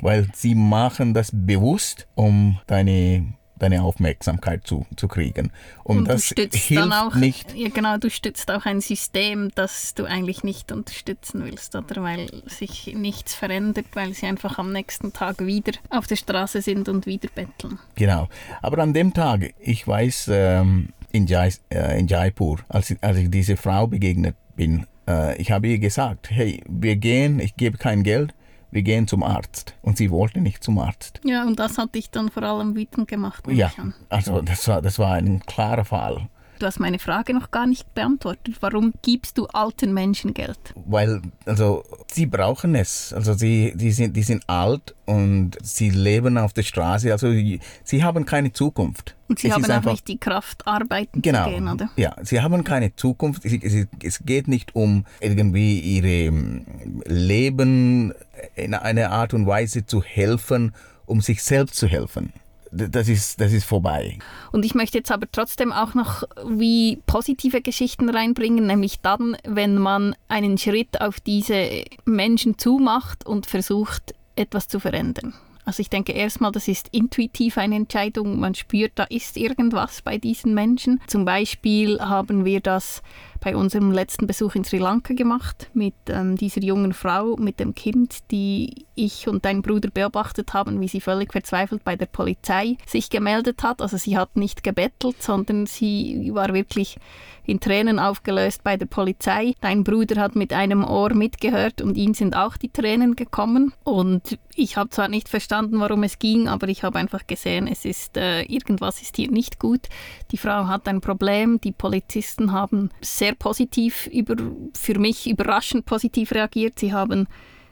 weil 0.01 0.27
sie 0.33 0.55
machen 0.55 1.13
das 1.13 1.31
bewusst, 1.33 2.07
um 2.15 2.59
deine 2.67 3.33
deine 3.59 3.83
Aufmerksamkeit 3.83 4.65
zu, 4.65 4.85
zu 4.95 5.07
kriegen. 5.07 5.51
Und, 5.83 5.99
Und 5.99 6.07
das 6.07 6.21
du 6.21 6.27
stützt 6.33 6.55
hilft 6.57 6.83
dann 6.83 6.93
auch, 6.93 7.15
nicht. 7.15 7.55
Ja, 7.55 7.69
genau, 7.69 7.97
du 7.97 8.09
stützt 8.09 8.49
auch 8.51 8.65
ein 8.65 8.81
System, 8.81 9.51
das 9.55 9.93
du 9.93 10.05
eigentlich 10.05 10.43
nicht 10.43 10.71
unterstützen 10.71 11.43
willst, 11.43 11.75
oder 11.75 12.01
weil 12.03 12.29
sich 12.45 12.93
nichts 12.95 13.33
verändert, 13.35 13.85
weil 13.93 14.13
sie 14.13 14.25
einfach 14.25 14.57
am 14.57 14.71
nächsten 14.71 15.13
Tag 15.13 15.45
wieder 15.45 15.73
auf 15.89 16.07
der 16.07 16.15
Straße 16.15 16.61
sind 16.61 16.89
und 16.89 17.05
wieder 17.05 17.29
betteln. 17.33 17.79
Genau. 17.95 18.27
Aber 18.61 18.81
an 18.81 18.93
dem 18.93 19.13
Tag, 19.13 19.53
ich 19.59 19.87
weiß, 19.87 20.29
ähm, 20.31 20.89
in, 21.11 21.27
Jai, 21.27 21.51
äh, 21.69 21.99
in 21.99 22.07
Jaipur, 22.07 22.59
als, 22.69 22.95
als 23.01 23.17
ich 23.17 23.29
diese 23.29 23.57
Frau 23.57 23.87
begegnet 23.87 24.35
bin, 24.55 24.85
äh, 25.07 25.35
ich 25.41 25.51
habe 25.51 25.67
ihr 25.67 25.79
gesagt, 25.79 26.31
hey, 26.31 26.61
wir 26.67 26.95
gehen, 26.95 27.39
ich 27.39 27.55
gebe 27.55 27.77
kein 27.77 28.03
Geld, 28.03 28.33
wir 28.71 28.81
gehen 28.83 29.07
zum 29.07 29.23
Arzt. 29.23 29.75
Und 29.81 29.97
sie 29.97 30.11
wollte 30.11 30.41
nicht 30.41 30.63
zum 30.63 30.77
Arzt. 30.79 31.21
Ja, 31.23 31.45
und 31.45 31.59
das 31.59 31.77
hat 31.77 31.95
dich 31.95 32.09
dann 32.11 32.29
vor 32.29 32.43
allem 32.43 32.75
wütend 32.75 33.07
gemacht. 33.07 33.45
Ja, 33.47 33.71
also 34.09 34.41
das 34.41 34.67
war, 34.67 34.81
das 34.81 34.99
war 34.99 35.13
ein 35.13 35.41
klarer 35.41 35.85
Fall. 35.85 36.29
Du 36.59 36.65
hast 36.65 36.79
meine 36.79 36.99
Frage 36.99 37.33
noch 37.33 37.51
gar 37.51 37.65
nicht 37.65 37.93
beantwortet. 37.93 38.55
Warum 38.59 38.93
gibst 39.01 39.37
du 39.37 39.47
alten 39.47 39.93
Menschen 39.93 40.33
Geld? 40.33 40.59
Weil, 40.75 41.21
also, 41.45 41.83
sie 42.11 42.25
brauchen 42.25 42.75
es. 42.75 43.13
Also, 43.13 43.33
sie, 43.33 43.71
die, 43.75 43.91
sind, 43.91 44.15
die 44.15 44.23
sind 44.23 44.43
alt 44.49 44.93
und 45.05 45.51
sie 45.63 45.89
leben 45.89 46.37
auf 46.37 46.51
der 46.51 46.63
Straße. 46.63 47.11
Also, 47.13 47.31
sie 47.31 48.03
haben 48.03 48.25
keine 48.25 48.51
Zukunft. 48.51 49.15
Und 49.29 49.39
sie 49.39 49.47
Es 49.47 49.53
haben 49.53 49.63
auch 49.63 49.69
einfach- 49.69 49.91
nicht 49.91 50.07
die 50.09 50.17
Kraft, 50.17 50.67
arbeiten 50.67 51.21
Genau. 51.21 51.45
zu 51.45 51.49
gehen, 51.51 51.67
oder? 51.69 51.89
Ja, 51.95 52.15
sie 52.23 52.41
haben 52.41 52.63
keine 52.65 52.93
Zukunft. 52.95 53.43
Es 53.45 54.19
geht 54.25 54.47
nicht 54.49 54.75
um 54.75 55.05
irgendwie 55.21 55.79
ihre 55.79 56.07
ähm, 56.27 56.65
Leben 57.05 58.13
in 58.55 58.73
einer 58.73 59.11
Art 59.11 59.33
und 59.33 59.47
Weise 59.47 59.85
zu 59.85 60.03
helfen, 60.03 60.73
um 61.05 61.21
sich 61.21 61.41
selbst 61.41 61.75
zu 61.77 61.87
helfen. 61.87 62.33
Das 62.71 63.07
ist, 63.07 63.41
das 63.41 63.51
ist 63.51 63.65
vorbei. 63.65 64.19
Und 64.51 64.65
ich 64.65 64.75
möchte 64.75 64.97
jetzt 64.97 65.11
aber 65.11 65.27
trotzdem 65.31 65.71
auch 65.71 65.93
noch 65.93 66.23
wie 66.47 66.99
positive 67.05 67.61
Geschichten 67.61 68.09
reinbringen, 68.09 68.67
nämlich 68.67 68.99
dann, 69.01 69.37
wenn 69.43 69.77
man 69.77 70.15
einen 70.27 70.57
Schritt 70.57 71.01
auf 71.01 71.19
diese 71.19 71.83
Menschen 72.05 72.57
zumacht 72.57 73.25
und 73.25 73.45
versucht, 73.45 74.13
etwas 74.35 74.67
zu 74.67 74.79
verändern. 74.79 75.33
Also 75.65 75.81
ich 75.81 75.89
denke 75.91 76.13
erstmal, 76.13 76.51
das 76.51 76.67
ist 76.67 76.87
intuitiv 76.91 77.59
eine 77.59 77.75
Entscheidung. 77.75 78.39
Man 78.39 78.55
spürt, 78.55 78.93
da 78.95 79.03
ist 79.03 79.37
irgendwas 79.37 80.01
bei 80.01 80.17
diesen 80.17 80.55
Menschen. 80.55 80.99
Zum 81.05 81.25
Beispiel 81.25 81.99
haben 81.99 82.43
wir 82.43 82.59
das 82.59 83.03
bei 83.39 83.55
unserem 83.55 83.91
letzten 83.91 84.27
Besuch 84.27 84.55
in 84.55 84.63
Sri 84.63 84.77
Lanka 84.77 85.13
gemacht 85.13 85.69
mit 85.73 85.93
ähm, 86.07 86.35
dieser 86.35 86.61
jungen 86.61 86.93
Frau, 86.93 87.35
mit 87.37 87.59
dem 87.59 87.73
Kind, 87.75 88.19
die 88.31 88.85
ich 88.95 89.27
und 89.27 89.45
dein 89.45 89.61
Bruder 89.61 89.89
beobachtet 89.89 90.53
haben, 90.53 90.81
wie 90.81 90.87
sie 90.87 91.01
völlig 91.01 91.31
verzweifelt 91.31 91.83
bei 91.83 91.95
der 91.95 92.05
Polizei 92.07 92.77
sich 92.85 93.09
gemeldet 93.09 93.63
hat. 93.63 93.81
Also 93.81 93.97
sie 93.97 94.17
hat 94.17 94.35
nicht 94.35 94.63
gebettelt, 94.63 95.21
sondern 95.23 95.65
sie 95.65 96.31
war 96.33 96.53
wirklich 96.53 96.97
in 97.45 97.59
Tränen 97.59 97.97
aufgelöst 97.97 98.63
bei 98.63 98.77
der 98.77 98.85
Polizei. 98.85 99.55
Dein 99.61 99.83
Bruder 99.83 100.21
hat 100.21 100.35
mit 100.35 100.53
einem 100.53 100.83
Ohr 100.83 101.13
mitgehört 101.13 101.81
und 101.81 101.97
ihm 101.97 102.13
sind 102.13 102.35
auch 102.35 102.57
die 102.57 102.69
Tränen 102.69 103.15
gekommen. 103.15 103.73
Und 103.83 104.37
ich 104.55 104.77
habe 104.77 104.89
zwar 104.89 105.07
nicht 105.07 105.29
verstanden, 105.29 105.79
warum 105.79 106.03
es 106.03 106.19
ging, 106.19 106.47
aber 106.47 106.67
ich 106.67 106.83
habe 106.83 106.99
einfach 106.99 107.25
gesehen, 107.25 107.67
es 107.67 107.85
ist 107.85 108.17
äh, 108.17 108.43
irgendwas 108.43 109.01
ist 109.01 109.15
hier 109.15 109.31
nicht 109.31 109.59
gut. 109.59 109.87
Die 110.31 110.37
Frau 110.37 110.67
hat 110.67 110.87
ein 110.87 111.01
Problem. 111.01 111.59
Die 111.61 111.71
Polizisten 111.71 112.51
haben 112.51 112.89
sehr 113.01 113.28
positiv 113.35 114.07
über, 114.07 114.35
für 114.77 114.99
mich 114.99 115.29
überraschend 115.29 115.85
positiv 115.85 116.31
reagiert. 116.31 116.79
Sie 116.79 116.93
haben 116.93 117.27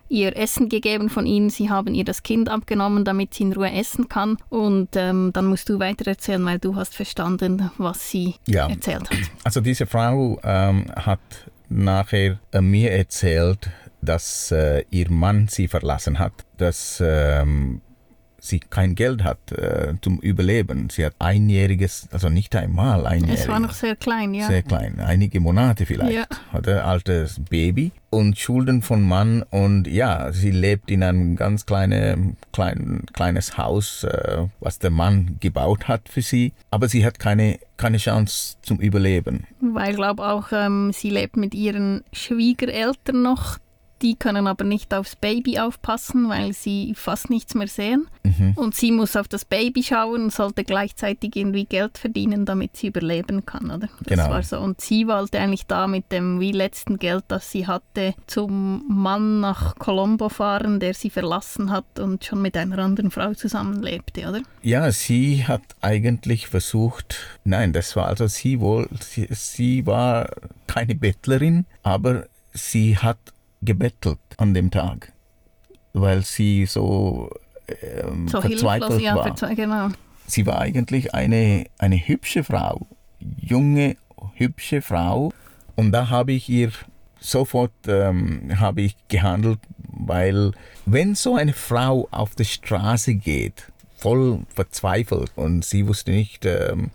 ihr 0.10 0.38
Essen 0.38 0.70
gegeben 0.70 1.10
von 1.10 1.26
ihnen, 1.26 1.50
sie 1.50 1.70
haben 1.70 1.94
ihr 1.94 2.06
das 2.06 2.24
Kind 2.24 2.48
abgenommen, 2.50 3.04
damit 3.04 3.34
sie 3.34 3.44
in 3.44 3.54
Ruhe 3.54 3.72
essen 3.72 4.08
kann. 4.08 4.38
Und 4.50 4.90
ähm, 4.96 5.32
dann 5.34 5.48
musst 5.48 5.68
du 5.70 5.80
weiter 5.80 6.08
erzählen, 6.08 6.44
weil 6.46 6.60
du 6.60 6.76
hast 6.76 6.96
verstanden, 6.96 7.70
was 7.78 8.10
sie 8.10 8.36
Ja. 8.48 8.70
erzählt 8.70 9.10
hat. 9.10 9.18
Also 9.44 9.60
diese 9.62 9.86
Frau 9.86 10.40
ähm, 10.44 10.86
hat 10.96 11.20
nachher 11.70 12.40
äh, 12.52 12.62
mir 12.62 12.92
erzählt, 12.92 13.70
dass 14.02 14.52
äh, 14.52 14.86
ihr 14.92 15.10
Mann 15.12 15.48
sie 15.50 15.68
verlassen 15.68 16.20
hat, 16.20 16.34
dass 16.58 17.04
ähm, 17.06 17.82
sie 18.48 18.60
kein 18.60 18.96
Geld 18.96 19.24
hat 19.24 19.51
äh, 19.51 19.94
zum 20.01 20.20
Überleben. 20.20 20.89
Sie 20.89 21.06
hat 21.06 21.13
einjähriges, 21.20 22.08
also 22.12 22.30
nicht 22.30 22.56
einmal 22.56 23.06
einjähriges. 23.06 23.42
Es 23.42 23.48
war 23.48 23.60
noch 23.60 23.74
sehr 23.74 23.96
klein, 23.96 24.34
ja. 24.34 24.48
Sehr 24.48 24.63
klein, 24.63 25.00
einige 25.00 25.39
Monate 25.39 25.86
vielleicht. 25.86 26.13
Ja. 26.13 26.25
Hatte 26.51 26.84
altes 26.84 27.39
Baby 27.50 27.92
und 28.10 28.38
Schulden 28.38 28.82
von 28.82 29.01
Mann 29.01 29.44
und 29.50 29.88
ja, 29.88 30.32
sie 30.32 30.51
lebt 30.51 30.89
in 30.89 31.04
einem 31.04 31.36
ganz 31.36 31.66
kleine, 31.66 32.36
klein, 32.54 33.04
kleines 33.13 33.58
Haus, 33.58 34.04
äh, 34.04 34.48
was 34.60 34.80
der 34.80 34.92
Mann 34.92 35.38
gebaut 35.39 35.88
hat 35.88 36.10
für 36.10 36.22
sie. 36.22 36.54
Aber 36.72 36.88
sie 36.88 37.06
hat 37.06 37.20
keine, 37.20 37.60
keine 37.75 37.98
Chance 37.98 38.56
zum 38.62 38.80
Überleben. 38.80 39.46
Weil 39.60 39.92
ich 39.92 39.96
glaube 39.98 40.25
auch, 40.25 40.48
ähm, 40.51 40.92
sie 40.94 41.10
lebt 41.10 41.38
mit 41.38 41.54
ihren 41.54 42.04
Schwiegereltern 42.13 43.22
noch. 43.22 43.58
Die 44.01 44.16
können 44.16 44.48
aber 44.48 44.63
nicht 44.63 44.94
aufs 44.94 45.16
Baby 45.16 45.60
aufpassen, 45.60 46.30
weil 46.30 46.54
sie 46.54 46.94
fast 46.96 47.30
nichts 47.30 47.56
mehr 47.56 47.68
sehen. 47.68 48.08
Mhm. 48.24 48.54
Und 48.56 48.75
sie 48.75 48.92
muss 48.92 49.16
auf 49.16 49.27
das 49.27 49.46
Baby 49.46 49.82
schauen 49.84 50.24
und 50.25 50.34
sollte 50.34 50.63
gleichzeitig 50.63 51.36
irgendwie 51.36 51.66
Geld 51.66 51.98
verdienen, 51.98 52.46
damit 52.46 52.75
sie 52.77 52.88
überleben 52.88 53.46
kann, 53.46 53.66
oder? 53.72 53.88
Das 54.01 54.08
Genau. 54.08 54.30
war 54.30 54.44
so. 54.44 54.60
Und 54.60 54.82
sie 54.82 55.08
wollte 55.08 55.39
eigentlich 55.39 55.66
da 55.66 55.88
mit 55.88 56.12
dem 56.12 56.39
wie 56.39 56.51
letzten 56.51 57.00
Geld, 57.00 57.24
das 57.27 57.51
sie 57.51 57.66
hatte, 57.68 58.13
zum 58.27 58.84
Mann 58.88 59.39
nach 59.39 59.75
Colombo 59.75 60.30
fahren, 60.30 60.80
der 60.80 60.94
sie 60.94 61.10
verlassen 61.10 61.72
hat 61.72 62.00
und 62.00 62.24
schon 62.24 62.42
mit 62.42 62.56
einer 62.58 62.77
anderen 62.80 63.12
Frau 63.12 63.34
zusammenlebte, 63.34 64.27
oder? 64.30 64.42
Ja, 64.62 64.92
sie 64.92 65.46
hat 65.48 65.62
eigentlich 65.82 66.48
versucht, 66.48 67.18
nein, 67.44 67.74
das 67.74 67.96
war 67.96 68.08
also 68.08 68.27
sie 68.27 68.60
wohl, 68.60 68.88
sie, 69.00 69.27
sie 69.32 69.86
war 69.86 70.30
keine 70.68 70.96
Bettlerin, 70.96 71.66
aber 71.84 72.25
sie 72.54 72.98
hat 72.98 73.18
gebettelt 73.62 74.20
an 74.38 74.54
dem 74.54 74.72
Tag, 74.72 75.12
weil 75.94 76.24
sie 76.24 76.66
so, 76.66 77.30
ähm, 77.82 78.28
So 78.28 78.42
verzweifelt 78.42 79.04
war. 79.04 79.24
verzwe 79.24 79.56
genau. 79.56 79.90
Sie 80.26 80.46
war 80.46 80.60
eigentlich 80.60 81.14
eine, 81.14 81.66
eine 81.78 81.96
hübsche 81.96 82.44
Frau, 82.44 82.86
junge, 83.40 83.96
hübsche 84.34 84.82
Frau. 84.82 85.32
Und 85.76 85.92
da 85.92 86.10
habe 86.10 86.34
ich 86.34 86.50
ihr 86.50 86.72
sofort 87.20 87.72
ähm, 87.88 88.60
habe 88.60 88.82
ich 88.82 88.96
gehandelt, 89.08 89.60
weil 89.80 90.52
wenn 90.86 91.16
so 91.16 91.36
eine 91.36 91.54
Frau 91.54 92.08
auf 92.12 92.36
der 92.36 92.44
Straße 92.44 93.16
geht, 93.16 93.72
voll 93.98 94.42
verzweifelt 94.54 95.32
und 95.36 95.66
sie 95.66 95.88
wusste 95.88 96.12
nicht, 96.12 96.46
ähm, 96.46 96.92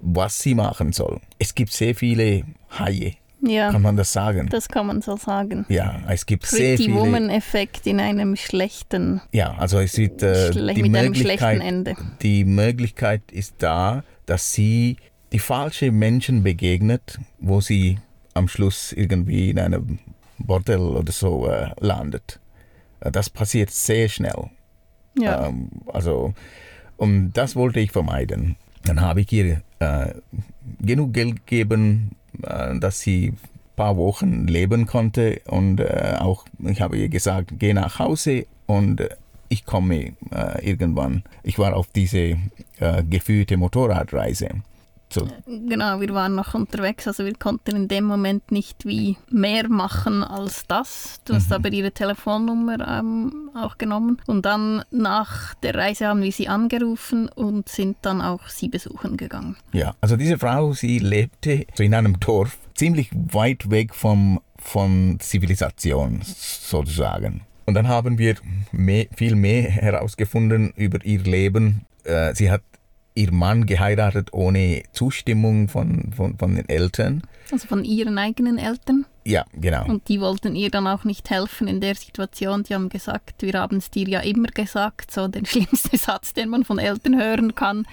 was 0.00 0.38
sie 0.38 0.54
machen 0.54 0.92
soll. 0.92 1.20
Es 1.38 1.54
gibt 1.54 1.72
sehr 1.72 1.94
viele 1.94 2.44
Haie, 2.78 3.14
Ja, 3.40 3.70
kann 3.70 3.82
man 3.82 3.96
das 3.96 4.12
sagen? 4.12 4.48
das 4.50 4.68
kann 4.68 4.86
man 4.86 5.00
so 5.00 5.16
sagen. 5.16 5.64
ja, 5.68 6.00
es 6.08 6.26
gibt 6.26 6.44
sehr 6.46 6.74
Pretty 6.76 6.84
viele. 6.84 6.96
Woman-Effekt 6.96 7.86
in 7.86 8.00
einem 8.00 8.34
schlechten, 8.36 9.20
Ja, 9.32 9.54
also 9.58 9.78
es 9.78 9.96
wird 9.96 10.22
äh, 10.22 10.50
die 10.50 10.82
mit 10.82 10.96
einem 10.96 11.14
schlechten 11.14 11.44
Möglichkeit, 11.46 11.60
Ende. 11.60 11.94
die 12.22 12.44
Möglichkeit 12.44 13.22
ist 13.30 13.54
da, 13.58 14.02
dass 14.26 14.52
sie 14.52 14.96
die 15.32 15.38
falschen 15.38 15.96
Menschen 15.98 16.42
begegnet, 16.42 17.18
wo 17.38 17.60
sie 17.60 17.98
am 18.34 18.48
Schluss 18.48 18.92
irgendwie 18.92 19.50
in 19.50 19.58
einem 19.60 19.98
Bordell 20.38 20.80
oder 20.80 21.12
so 21.12 21.48
äh, 21.48 21.70
landet. 21.80 22.40
Äh, 23.00 23.10
Das 23.12 23.30
passiert 23.30 23.70
sehr 23.70 24.08
schnell. 24.08 24.50
Ja. 25.18 25.46
Ähm, 25.46 25.70
also, 25.86 26.34
und 26.96 27.32
das 27.32 27.54
wollte 27.56 27.80
ich 27.80 27.92
vermeiden. 27.92 28.56
Dann 28.84 29.00
habe 29.00 29.20
ich 29.20 29.32
ihr 29.32 29.60
äh, 29.80 30.14
genug 30.80 31.12
Geld 31.12 31.46
gegeben, 31.46 32.12
dass 32.40 33.00
sie 33.00 33.28
ein 33.28 33.38
paar 33.76 33.96
Wochen 33.96 34.46
leben 34.46 34.86
konnte. 34.86 35.40
Und 35.46 35.80
äh, 35.80 36.16
auch, 36.18 36.44
ich 36.64 36.80
habe 36.80 36.96
ihr 36.96 37.08
gesagt, 37.08 37.52
geh 37.58 37.72
nach 37.72 37.98
Hause 37.98 38.46
und 38.66 39.00
äh, 39.00 39.08
ich 39.48 39.64
komme 39.64 40.12
äh, 40.30 40.68
irgendwann. 40.68 41.22
Ich 41.42 41.58
war 41.58 41.74
auf 41.74 41.88
diese 41.94 42.36
äh, 42.80 43.02
geführte 43.08 43.56
Motorradreise. 43.56 44.48
So, 45.10 45.26
Genau, 45.46 46.00
wir 46.00 46.10
waren 46.14 46.34
noch 46.34 46.54
unterwegs, 46.54 47.06
also 47.08 47.24
wir 47.24 47.34
konnten 47.34 47.74
in 47.76 47.88
dem 47.88 48.04
Moment 48.04 48.50
nicht 48.52 48.84
wie 48.84 49.16
mehr 49.30 49.68
machen 49.68 50.22
als 50.22 50.64
das. 50.68 51.20
Du 51.24 51.32
Mhm. 51.32 51.36
hast 51.36 51.52
aber 51.52 51.72
ihre 51.72 51.92
Telefonnummer 51.92 52.86
ähm, 52.98 53.50
auch 53.54 53.78
genommen. 53.78 54.20
Und 54.26 54.44
dann 54.44 54.82
nach 54.90 55.54
der 55.62 55.74
Reise 55.74 56.08
haben 56.08 56.22
wir 56.22 56.32
sie 56.32 56.48
angerufen 56.48 57.28
und 57.28 57.68
sind 57.68 57.96
dann 58.02 58.20
auch 58.20 58.48
sie 58.48 58.68
besuchen 58.68 59.16
gegangen. 59.16 59.56
Ja, 59.72 59.94
also 60.00 60.16
diese 60.16 60.38
Frau, 60.38 60.72
sie 60.74 60.98
lebte 60.98 61.66
so 61.74 61.82
in 61.82 61.94
einem 61.94 62.20
Dorf, 62.20 62.58
ziemlich 62.74 63.10
weit 63.12 63.70
weg 63.70 63.94
vom, 63.94 64.40
von 64.58 65.16
Zivilisation 65.20 66.20
sozusagen. 66.22 67.42
Und 67.66 67.74
dann 67.74 67.88
haben 67.88 68.18
wir 68.18 68.36
mehr, 68.72 69.06
viel 69.16 69.34
mehr 69.36 69.62
herausgefunden 69.70 70.72
über 70.76 71.04
ihr 71.04 71.20
Leben. 71.22 71.84
Äh, 72.04 72.34
sie 72.34 72.50
hat 72.50 72.62
ihr 73.18 73.32
Mann 73.32 73.66
geheiratet 73.66 74.32
ohne 74.32 74.84
Zustimmung 74.92 75.68
von, 75.68 76.12
von, 76.14 76.38
von 76.38 76.54
den 76.54 76.68
Eltern. 76.68 77.22
Also 77.50 77.66
von 77.66 77.84
ihren 77.84 78.16
eigenen 78.16 78.58
Eltern. 78.58 79.06
Ja, 79.24 79.44
genau. 79.52 79.84
Und 79.86 80.08
die 80.08 80.20
wollten 80.20 80.54
ihr 80.54 80.70
dann 80.70 80.86
auch 80.86 81.04
nicht 81.04 81.28
helfen 81.28 81.66
in 81.66 81.80
der 81.80 81.96
Situation. 81.96 82.62
Die 82.62 82.74
haben 82.74 82.88
gesagt, 82.88 83.42
wir 83.42 83.54
haben 83.54 83.78
es 83.78 83.90
dir 83.90 84.08
ja 84.08 84.20
immer 84.20 84.48
gesagt, 84.48 85.10
so 85.10 85.26
der 85.26 85.44
schlimmste 85.44 85.96
Satz, 85.98 86.32
den 86.32 86.48
man 86.48 86.64
von 86.64 86.78
Eltern 86.78 87.20
hören 87.20 87.54
kann. 87.54 87.86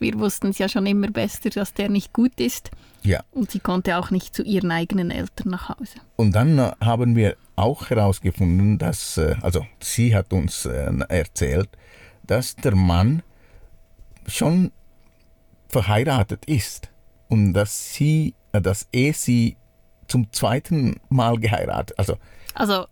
Wir 0.00 0.18
wussten 0.18 0.48
es 0.48 0.58
ja 0.58 0.68
schon 0.68 0.86
immer 0.86 1.08
besser, 1.08 1.50
dass 1.50 1.72
der 1.72 1.88
nicht 1.88 2.12
gut 2.12 2.38
ist. 2.40 2.70
Ja. 3.02 3.22
Und 3.30 3.52
sie 3.52 3.60
konnte 3.60 3.96
auch 3.96 4.10
nicht 4.10 4.34
zu 4.34 4.42
ihren 4.42 4.72
eigenen 4.72 5.10
Eltern 5.10 5.52
nach 5.52 5.68
Hause. 5.68 6.00
Und 6.16 6.34
dann 6.34 6.58
äh, 6.58 6.72
haben 6.80 7.14
wir 7.14 7.36
auch 7.54 7.90
herausgefunden, 7.90 8.78
dass, 8.78 9.18
äh, 9.18 9.36
also 9.40 9.64
sie 9.78 10.16
hat 10.16 10.32
uns 10.32 10.66
äh, 10.66 10.90
erzählt, 11.08 11.68
dass 12.26 12.56
der 12.56 12.74
Mann 12.74 13.22
schon 14.28 14.72
verheiratet 15.68 16.44
ist 16.46 16.90
und 17.28 17.52
dass 17.52 17.94
sie, 17.94 18.34
dass 18.52 18.88
er 18.92 19.12
sie 19.12 19.56
zum 20.06 20.32
zweiten 20.32 21.00
Mal 21.08 21.38
geheiratet, 21.38 21.98
also 21.98 22.16
Also 22.54 22.86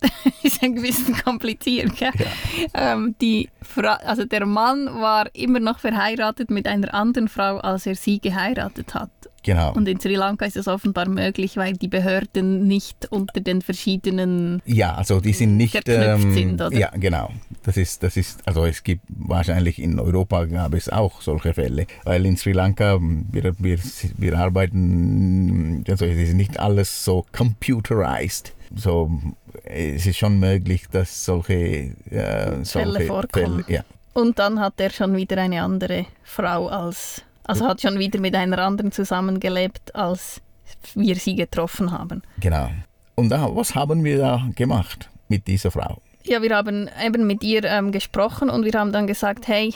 ist 0.42 0.62
ein 0.62 0.74
bisschen 0.74 1.16
kompliziert. 1.24 1.96
Gell? 1.96 2.12
Ja. 2.14 2.92
Ähm, 2.92 3.16
die 3.20 3.50
Fra 3.62 3.94
also 3.94 4.24
der 4.24 4.46
Mann 4.46 4.86
war 4.86 5.34
immer 5.34 5.58
noch 5.60 5.80
verheiratet 5.80 6.50
mit 6.50 6.68
einer 6.68 6.94
anderen 6.94 7.28
Frau, 7.28 7.58
als 7.58 7.86
er 7.86 7.96
sie 7.96 8.20
geheiratet 8.20 8.94
hat. 8.94 9.10
Genau. 9.48 9.72
Und 9.72 9.88
in 9.88 9.98
Sri 10.00 10.14
Lanka 10.14 10.44
ist 10.46 10.56
das 10.56 10.68
offenbar 10.68 11.08
möglich, 11.08 11.56
weil 11.56 11.72
die 11.74 11.88
Behörden 11.88 12.66
nicht 12.66 13.06
unter 13.10 13.40
den 13.40 13.62
verschiedenen 13.62 14.62
Ja, 14.66 14.94
also 14.94 15.20
die 15.20 15.32
sind 15.32 15.56
nicht. 15.56 15.72
verknüpft 15.72 16.32
sind, 16.34 16.60
oder? 16.60 16.76
Ja, 16.76 16.90
genau. 16.94 17.30
Das 17.62 17.76
ist, 17.76 18.02
das 18.02 18.16
ist, 18.16 18.46
also 18.46 18.64
es 18.64 18.82
gibt 18.82 19.02
wahrscheinlich 19.08 19.78
in 19.78 19.98
Europa 19.98 20.44
gab 20.44 20.74
es 20.74 20.88
auch 20.88 21.20
solche 21.22 21.54
Fälle, 21.54 21.86
weil 22.04 22.24
in 22.26 22.36
Sri 22.36 22.52
Lanka 22.52 22.98
wir, 23.00 23.54
wir, 23.58 23.78
wir 24.16 24.38
arbeiten, 24.38 25.84
also 25.88 26.04
es 26.04 26.18
ist 26.28 26.34
nicht 26.34 26.58
alles 26.60 27.04
so 27.04 27.24
computerized. 27.32 28.52
So, 28.76 29.10
es 29.64 30.06
ist 30.06 30.18
schon 30.18 30.38
möglich, 30.38 30.84
dass 30.90 31.24
solche, 31.24 31.94
äh, 32.10 32.62
solche 32.62 33.06
vorkommen. 33.06 33.64
ja, 33.68 33.82
Und 34.12 34.38
dann 34.38 34.60
hat 34.60 34.74
er 34.78 34.90
schon 34.90 35.16
wieder 35.16 35.38
eine 35.38 35.62
andere 35.62 36.04
Frau 36.22 36.68
als, 36.68 37.22
also 37.48 37.66
hat 37.66 37.80
schon 37.80 37.98
wieder 37.98 38.20
mit 38.20 38.34
einer 38.34 38.58
anderen 38.58 38.92
zusammengelebt, 38.92 39.94
als 39.94 40.40
wir 40.94 41.16
sie 41.16 41.34
getroffen 41.34 41.90
haben. 41.90 42.22
genau. 42.40 42.70
Und 43.14 43.30
da, 43.30 43.48
was 43.52 43.74
haben 43.74 44.04
wir 44.04 44.18
da 44.18 44.48
gemacht 44.54 45.08
mit 45.26 45.48
dieser 45.48 45.72
Frau? 45.72 46.00
Ja, 46.22 46.40
wir 46.40 46.54
haben 46.54 46.88
eben 47.04 47.26
mit 47.26 47.42
ihr 47.42 47.64
ähm, 47.64 47.90
gesprochen 47.90 48.48
und 48.48 48.64
wir 48.64 48.78
haben 48.78 48.92
dann 48.92 49.08
gesagt, 49.08 49.48
hey, 49.48 49.74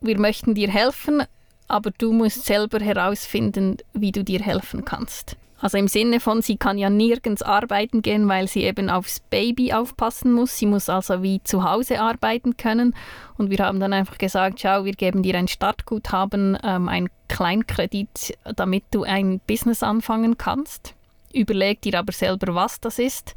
wir 0.00 0.20
möchten 0.20 0.54
dir 0.54 0.70
helfen, 0.70 1.24
aber 1.66 1.90
du 1.90 2.12
musst 2.12 2.44
selber 2.44 2.78
herausfinden, 2.78 3.78
wie 3.94 4.12
du 4.12 4.22
dir 4.22 4.40
helfen 4.40 4.84
kannst. 4.84 5.36
Also 5.64 5.78
im 5.78 5.88
Sinne 5.88 6.20
von, 6.20 6.42
sie 6.42 6.58
kann 6.58 6.76
ja 6.76 6.90
nirgends 6.90 7.40
arbeiten 7.40 8.02
gehen, 8.02 8.28
weil 8.28 8.48
sie 8.48 8.64
eben 8.64 8.90
aufs 8.90 9.20
Baby 9.20 9.72
aufpassen 9.72 10.30
muss. 10.30 10.58
Sie 10.58 10.66
muss 10.66 10.90
also 10.90 11.22
wie 11.22 11.42
zu 11.42 11.64
Hause 11.64 12.02
arbeiten 12.02 12.58
können. 12.58 12.94
Und 13.38 13.48
wir 13.48 13.56
haben 13.60 13.80
dann 13.80 13.94
einfach 13.94 14.18
gesagt, 14.18 14.60
schau, 14.60 14.84
wir 14.84 14.92
geben 14.92 15.22
dir 15.22 15.36
ein 15.36 15.48
Startguthaben, 15.48 16.58
ähm, 16.62 16.90
ein 16.90 17.08
Kleinkredit, 17.28 18.36
damit 18.56 18.84
du 18.90 19.04
ein 19.04 19.40
Business 19.46 19.82
anfangen 19.82 20.36
kannst. 20.36 20.94
Überleg 21.32 21.80
dir 21.80 21.98
aber 21.98 22.12
selber, 22.12 22.54
was 22.54 22.78
das 22.80 22.98
ist. 22.98 23.34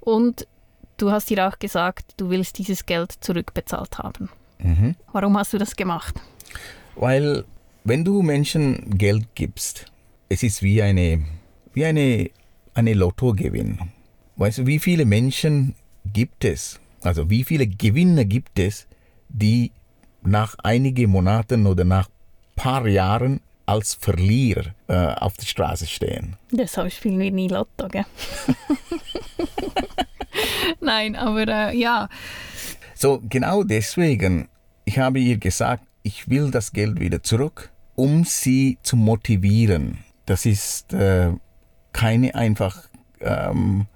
Und 0.00 0.46
du 0.98 1.10
hast 1.10 1.30
dir 1.30 1.48
auch 1.48 1.58
gesagt, 1.58 2.12
du 2.18 2.28
willst 2.28 2.58
dieses 2.58 2.84
Geld 2.84 3.10
zurückbezahlt 3.22 3.96
haben. 3.96 4.28
Mhm. 4.58 4.96
Warum 5.14 5.38
hast 5.38 5.54
du 5.54 5.56
das 5.56 5.74
gemacht? 5.74 6.14
Weil 6.94 7.46
wenn 7.84 8.04
du 8.04 8.20
Menschen 8.20 8.98
Geld 8.98 9.34
gibst, 9.34 9.86
es 10.28 10.42
ist 10.42 10.62
wie 10.62 10.82
eine, 10.82 11.24
wie 11.72 11.84
eine, 11.84 12.30
eine 12.74 12.94
Lottogewinn. 12.94 13.78
Weißt 14.36 14.58
du, 14.58 14.66
wie 14.66 14.78
viele 14.78 15.04
Menschen 15.04 15.74
gibt 16.12 16.44
es, 16.44 16.80
also 17.02 17.28
wie 17.30 17.44
viele 17.44 17.66
Gewinner 17.66 18.24
gibt 18.24 18.58
es, 18.58 18.86
die 19.28 19.72
nach 20.22 20.56
einigen 20.62 21.10
Monaten 21.10 21.66
oder 21.66 21.84
nach 21.84 22.08
paar 22.56 22.86
Jahren 22.86 23.40
als 23.66 23.94
Verlierer 23.94 24.74
äh, 24.88 24.94
auf 24.94 25.36
der 25.36 25.46
Straße 25.46 25.86
stehen? 25.86 26.36
Deshalb 26.50 26.92
spielen 26.92 27.18
wir 27.18 27.30
nie 27.30 27.48
Lotto, 27.48 27.88
gell? 27.88 28.06
Nein, 30.80 31.16
aber 31.16 31.46
äh, 31.46 31.76
ja, 31.76 32.08
So, 32.94 33.22
genau 33.28 33.62
deswegen, 33.62 34.48
ich 34.84 34.98
habe 34.98 35.20
ihr 35.20 35.38
gesagt, 35.38 35.84
ich 36.02 36.28
will 36.28 36.50
das 36.50 36.72
Geld 36.72 37.00
wieder 37.00 37.22
zurück, 37.22 37.70
um 37.94 38.24
sie 38.24 38.78
zu 38.82 38.96
motivieren. 38.96 39.98
Das 40.26 40.46
ist 40.46 40.92
äh, 40.92 41.32
keine 41.92 42.34
einfach 42.34 42.88
ähm, 43.20 43.86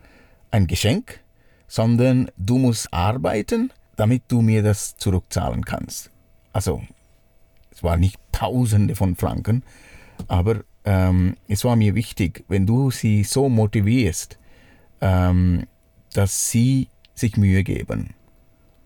ein 0.51 0.67
Geschenk, 0.67 1.21
sondern 1.67 2.31
du 2.37 2.59
musst 2.59 2.93
arbeiten, 2.93 3.73
damit 3.97 4.23
du 4.29 4.43
mir 4.43 4.63
das 4.63 4.97
zurückzahlen 4.97 5.65
kannst. 5.65 6.11
Also, 6.53 6.83
es 7.71 7.83
war 7.83 7.97
nicht 7.97 8.19
Tausende 8.33 8.95
von 8.95 9.17
Franken, 9.17 9.63
aber 10.29 10.61
ähm, 10.85 11.37
es 11.49 11.65
war 11.65 11.77
mir 11.77 11.95
wichtig, 11.95 12.45
wenn 12.49 12.67
du 12.67 12.91
sie 12.91 13.25
so 13.25 13.49
motivierst, 13.49 14.39
ähm, 15.01 15.67
dass 16.13 16.51
sie 16.51 16.89
sich 17.15 17.37
Mühe 17.37 17.63
geben. 17.65 18.15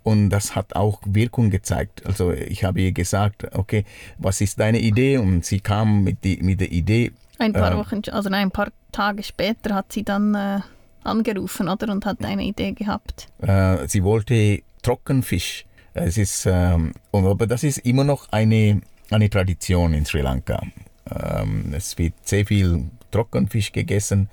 Und 0.02 0.30
das 0.30 0.54
hat 0.54 0.76
auch 0.76 1.00
Wirkung 1.04 1.50
gezeigt. 1.50 2.06
Also 2.06 2.32
ich 2.32 2.64
habe 2.64 2.80
ihr 2.80 2.92
gesagt, 2.92 3.54
okay, 3.54 3.84
was 4.16 4.40
ist 4.40 4.58
deine 4.60 4.80
Idee? 4.80 5.18
Und 5.18 5.44
sie 5.44 5.60
kam 5.60 6.04
mit, 6.04 6.24
die, 6.24 6.38
mit 6.42 6.60
der 6.60 6.72
Idee, 6.72 7.12
ein 7.38 7.52
paar 7.52 7.72
Ähm. 7.72 7.78
Wochen, 7.78 8.02
also 8.10 8.28
nein, 8.28 8.48
ein 8.48 8.50
paar 8.50 8.68
Tage 8.92 9.22
später 9.22 9.74
hat 9.74 9.92
sie 9.92 10.02
dann 10.02 10.34
äh, 10.34 10.60
angerufen, 11.04 11.68
oder? 11.68 11.92
Und 11.92 12.06
hat 12.06 12.24
eine 12.24 12.44
Idee 12.44 12.72
gehabt. 12.72 13.28
äh, 13.42 13.86
sie 13.86 14.02
wollte 14.02 14.62
Trockenfisch. 14.82 15.64
Es 15.94 16.16
ist, 16.16 16.46
ähm, 16.46 16.92
und, 17.10 17.26
aber 17.26 17.46
das 17.46 17.64
ist 17.64 17.78
immer 17.78 18.04
noch 18.04 18.30
eine, 18.30 18.80
eine 19.10 19.28
Tradition 19.28 19.94
in 19.94 20.04
Sri 20.04 20.20
Lanka. 20.20 20.62
Ähm, 21.10 21.72
es 21.74 21.98
wird 21.98 22.14
sehr 22.22 22.46
viel 22.46 22.84
Trockenfisch 23.10 23.72
gegessen. 23.72 24.28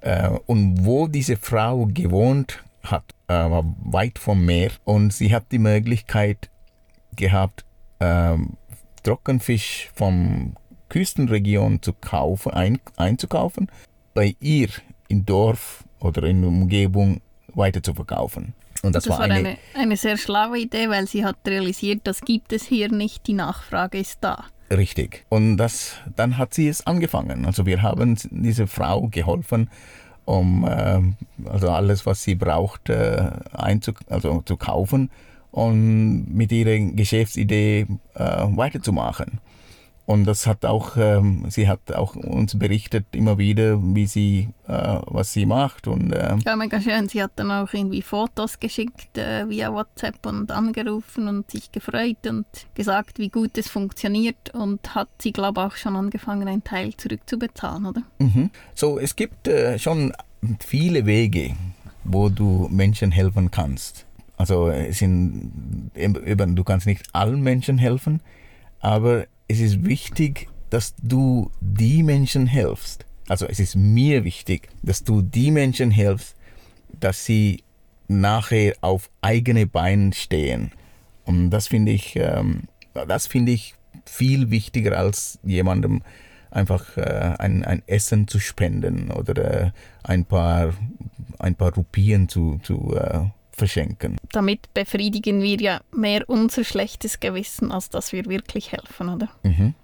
Äh, 0.00 0.28
und 0.46 0.84
wo 0.84 1.08
diese 1.08 1.36
Frau 1.36 1.86
gewohnt 1.86 2.62
hat, 2.82 3.04
äh, 3.28 3.32
war 3.32 3.64
weit 3.84 4.18
vom 4.18 4.44
Meer. 4.44 4.70
Und 4.84 5.12
sie 5.12 5.34
hat 5.34 5.46
die 5.50 5.58
Möglichkeit 5.58 6.50
gehabt, 7.16 7.64
ähm, 8.00 8.56
Trockenfisch 9.02 9.90
vom 9.94 10.54
Küstenregion 10.88 11.82
zu 11.82 11.92
kaufen, 11.92 12.52
ein, 12.52 12.78
einzukaufen, 12.96 13.70
bei 14.14 14.34
ihr 14.40 14.68
im 15.08 15.24
Dorf 15.26 15.84
oder 16.00 16.24
in 16.24 16.42
der 16.42 16.50
Umgebung 16.50 17.20
weiter 17.54 17.82
zu 17.82 17.94
verkaufen. 17.94 18.54
Und 18.82 18.94
das, 18.94 19.04
Das, 19.04 19.10
war 19.10 19.18
war 19.18 19.24
eine, 19.24 19.34
eine, 19.34 19.58
eine 19.74 19.96
sehr 19.96 20.16
schlaue 20.16 20.58
Idee, 20.58 20.88
weil 20.88 21.06
sie 21.06 21.24
hat 21.24 21.36
realisiert, 21.46 22.02
das 22.04 22.20
gibt 22.20 22.52
es 22.52 22.64
hier 22.64 22.90
nicht, 22.90 23.26
die 23.26 23.32
Nachfrage 23.32 23.98
ist 23.98 24.18
da. 24.20 24.44
Richtig. 24.70 25.24
Und 25.28 25.56
das, 25.56 25.94
dann 26.14 26.36
hat 26.36 26.54
sie 26.54 26.68
es 26.68 26.86
angefangen. 26.86 27.46
Also 27.46 27.64
wir 27.66 27.82
haben 27.82 28.16
dieser 28.30 28.66
Frau 28.66 29.08
geholfen, 29.08 29.70
um 30.26 30.64
äh, 30.66 31.00
also 31.48 31.70
alles, 31.70 32.04
was 32.04 32.22
sie 32.22 32.34
braucht, 32.34 32.90
äh, 32.90 33.30
also 33.52 34.42
zu 34.42 34.56
kaufen 34.56 35.10
und 35.50 36.26
mit 36.28 36.52
ihrer 36.52 36.78
Geschäftsidee 36.92 37.86
äh, 38.14 38.46
weiterzumachen. 38.48 39.40
Und 40.08 40.24
das 40.24 40.46
hat 40.46 40.64
auch, 40.64 40.96
ähm, 40.96 41.44
sie 41.50 41.68
hat 41.68 41.92
auch 41.92 42.16
uns 42.16 42.58
berichtet 42.58 43.04
immer 43.12 43.36
wieder, 43.36 43.78
wie 43.94 44.06
sie, 44.06 44.48
äh, 44.66 45.00
was 45.04 45.34
sie 45.34 45.44
macht 45.44 45.86
und 45.86 46.14
äh, 46.14 46.34
Ja, 46.46 46.56
mega 46.56 46.80
schön. 46.80 47.10
Sie 47.10 47.22
hat 47.22 47.32
dann 47.36 47.50
auch 47.50 47.74
irgendwie 47.74 48.00
Fotos 48.00 48.58
geschickt 48.58 49.18
äh, 49.18 49.46
via 49.50 49.70
WhatsApp 49.70 50.24
und 50.24 50.50
angerufen 50.50 51.28
und 51.28 51.50
sich 51.50 51.70
gefreut 51.72 52.26
und 52.26 52.46
gesagt, 52.72 53.18
wie 53.18 53.28
gut 53.28 53.58
es 53.58 53.68
funktioniert 53.68 54.54
und 54.54 54.94
hat 54.94 55.10
sie, 55.18 55.30
glaube 55.30 55.60
ich, 55.60 55.66
auch 55.66 55.76
schon 55.76 55.94
angefangen, 55.94 56.48
einen 56.48 56.64
Teil 56.64 56.96
zurückzubezahlen, 56.96 57.84
oder? 57.84 58.02
Mhm. 58.18 58.48
So, 58.74 58.98
es 58.98 59.14
gibt 59.14 59.46
äh, 59.46 59.78
schon 59.78 60.14
viele 60.60 61.04
Wege, 61.04 61.54
wo 62.04 62.30
du 62.30 62.66
Menschen 62.70 63.12
helfen 63.12 63.50
kannst. 63.50 64.06
Also 64.38 64.72
sind 64.88 65.90
eben, 65.94 66.56
du 66.56 66.64
kannst 66.64 66.86
nicht 66.86 67.04
allen 67.12 67.42
Menschen 67.42 67.76
helfen, 67.76 68.22
aber 68.80 69.26
es 69.48 69.60
ist 69.60 69.84
wichtig, 69.84 70.48
dass 70.70 70.94
du 71.02 71.50
die 71.60 72.02
Menschen 72.02 72.46
hilfst. 72.46 73.06
Also 73.28 73.46
es 73.46 73.58
ist 73.60 73.76
mir 73.76 74.24
wichtig, 74.24 74.68
dass 74.82 75.04
du 75.04 75.22
die 75.22 75.50
Menschen 75.50 75.90
hilfst, 75.90 76.36
dass 77.00 77.24
sie 77.24 77.64
nachher 78.08 78.74
auf 78.80 79.10
eigene 79.20 79.66
Beine 79.66 80.12
stehen. 80.12 80.72
Und 81.24 81.50
das 81.50 81.68
finde 81.68 81.92
ich, 81.92 82.16
ähm, 82.16 82.64
das 83.06 83.26
finde 83.26 83.52
ich 83.52 83.74
viel 84.04 84.50
wichtiger 84.50 84.98
als 84.98 85.38
jemandem 85.42 86.02
einfach 86.50 86.96
äh, 86.96 87.34
ein, 87.38 87.64
ein 87.64 87.82
Essen 87.86 88.26
zu 88.28 88.38
spenden 88.38 89.10
oder 89.10 89.66
äh, 89.66 89.70
ein 90.02 90.24
paar 90.24 90.72
ein 91.38 91.54
paar 91.54 91.72
Rupien 91.74 92.28
zu, 92.28 92.58
zu 92.62 92.96
äh, 92.96 93.26
verschenken. 93.58 94.16
Damit 94.32 94.72
befriedigen 94.74 95.42
wir 95.42 95.60
ja 95.60 95.80
mehr 95.92 96.28
unser 96.28 96.64
schlechtes 96.64 97.20
Gewissen, 97.20 97.72
als 97.72 97.90
dass 97.90 98.12
wir 98.12 98.26
wirklich 98.26 98.72
helfen, 98.72 99.08
oder? 99.08 99.28
Mhm. 99.42 99.74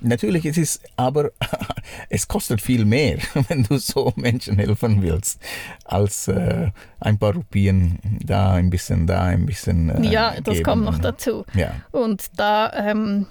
Natürlich, 0.00 0.44
es 0.44 0.58
ist 0.58 0.82
aber, 0.96 1.30
es 2.10 2.28
kostet 2.28 2.60
viel 2.60 2.84
mehr, 2.84 3.18
wenn 3.48 3.62
du 3.62 3.78
so 3.78 4.12
Menschen 4.16 4.58
helfen 4.58 5.00
willst, 5.02 5.40
als 5.84 6.28
äh, 6.28 6.70
ein 7.00 7.18
paar 7.18 7.34
Rupien 7.34 7.98
da, 8.24 8.52
ein 8.52 8.70
bisschen 8.70 9.06
da, 9.06 9.22
ein 9.22 9.46
bisschen. 9.46 9.88
Äh, 9.88 10.10
ja, 10.10 10.34
das 10.42 10.54
geben. 10.54 10.64
kommt 10.64 10.84
noch 10.84 10.98
dazu. 10.98 11.46
Ja. 11.54 11.74
Und 11.90 12.26
da 12.36 12.72
ähm, 12.74 13.26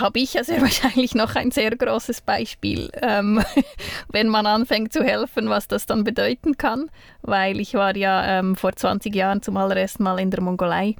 habe 0.00 0.18
ich 0.18 0.34
ja 0.34 0.44
sehr 0.44 0.60
wahrscheinlich 0.62 1.14
noch 1.14 1.34
ein 1.34 1.50
sehr 1.50 1.70
großes 1.74 2.20
Beispiel, 2.20 2.90
ähm, 3.02 3.42
wenn 4.08 4.28
man 4.28 4.46
anfängt 4.46 4.92
zu 4.92 5.02
helfen, 5.02 5.48
was 5.48 5.68
das 5.68 5.86
dann 5.86 6.04
bedeuten 6.04 6.56
kann. 6.56 6.90
Weil 7.22 7.60
ich 7.60 7.74
war 7.74 7.96
ja 7.96 8.38
ähm, 8.38 8.56
vor 8.56 8.74
20 8.74 9.14
Jahren 9.14 9.42
zum 9.42 9.56
allerersten 9.56 10.02
Mal 10.02 10.20
in 10.20 10.30
der 10.30 10.42
Mongolei 10.42 10.96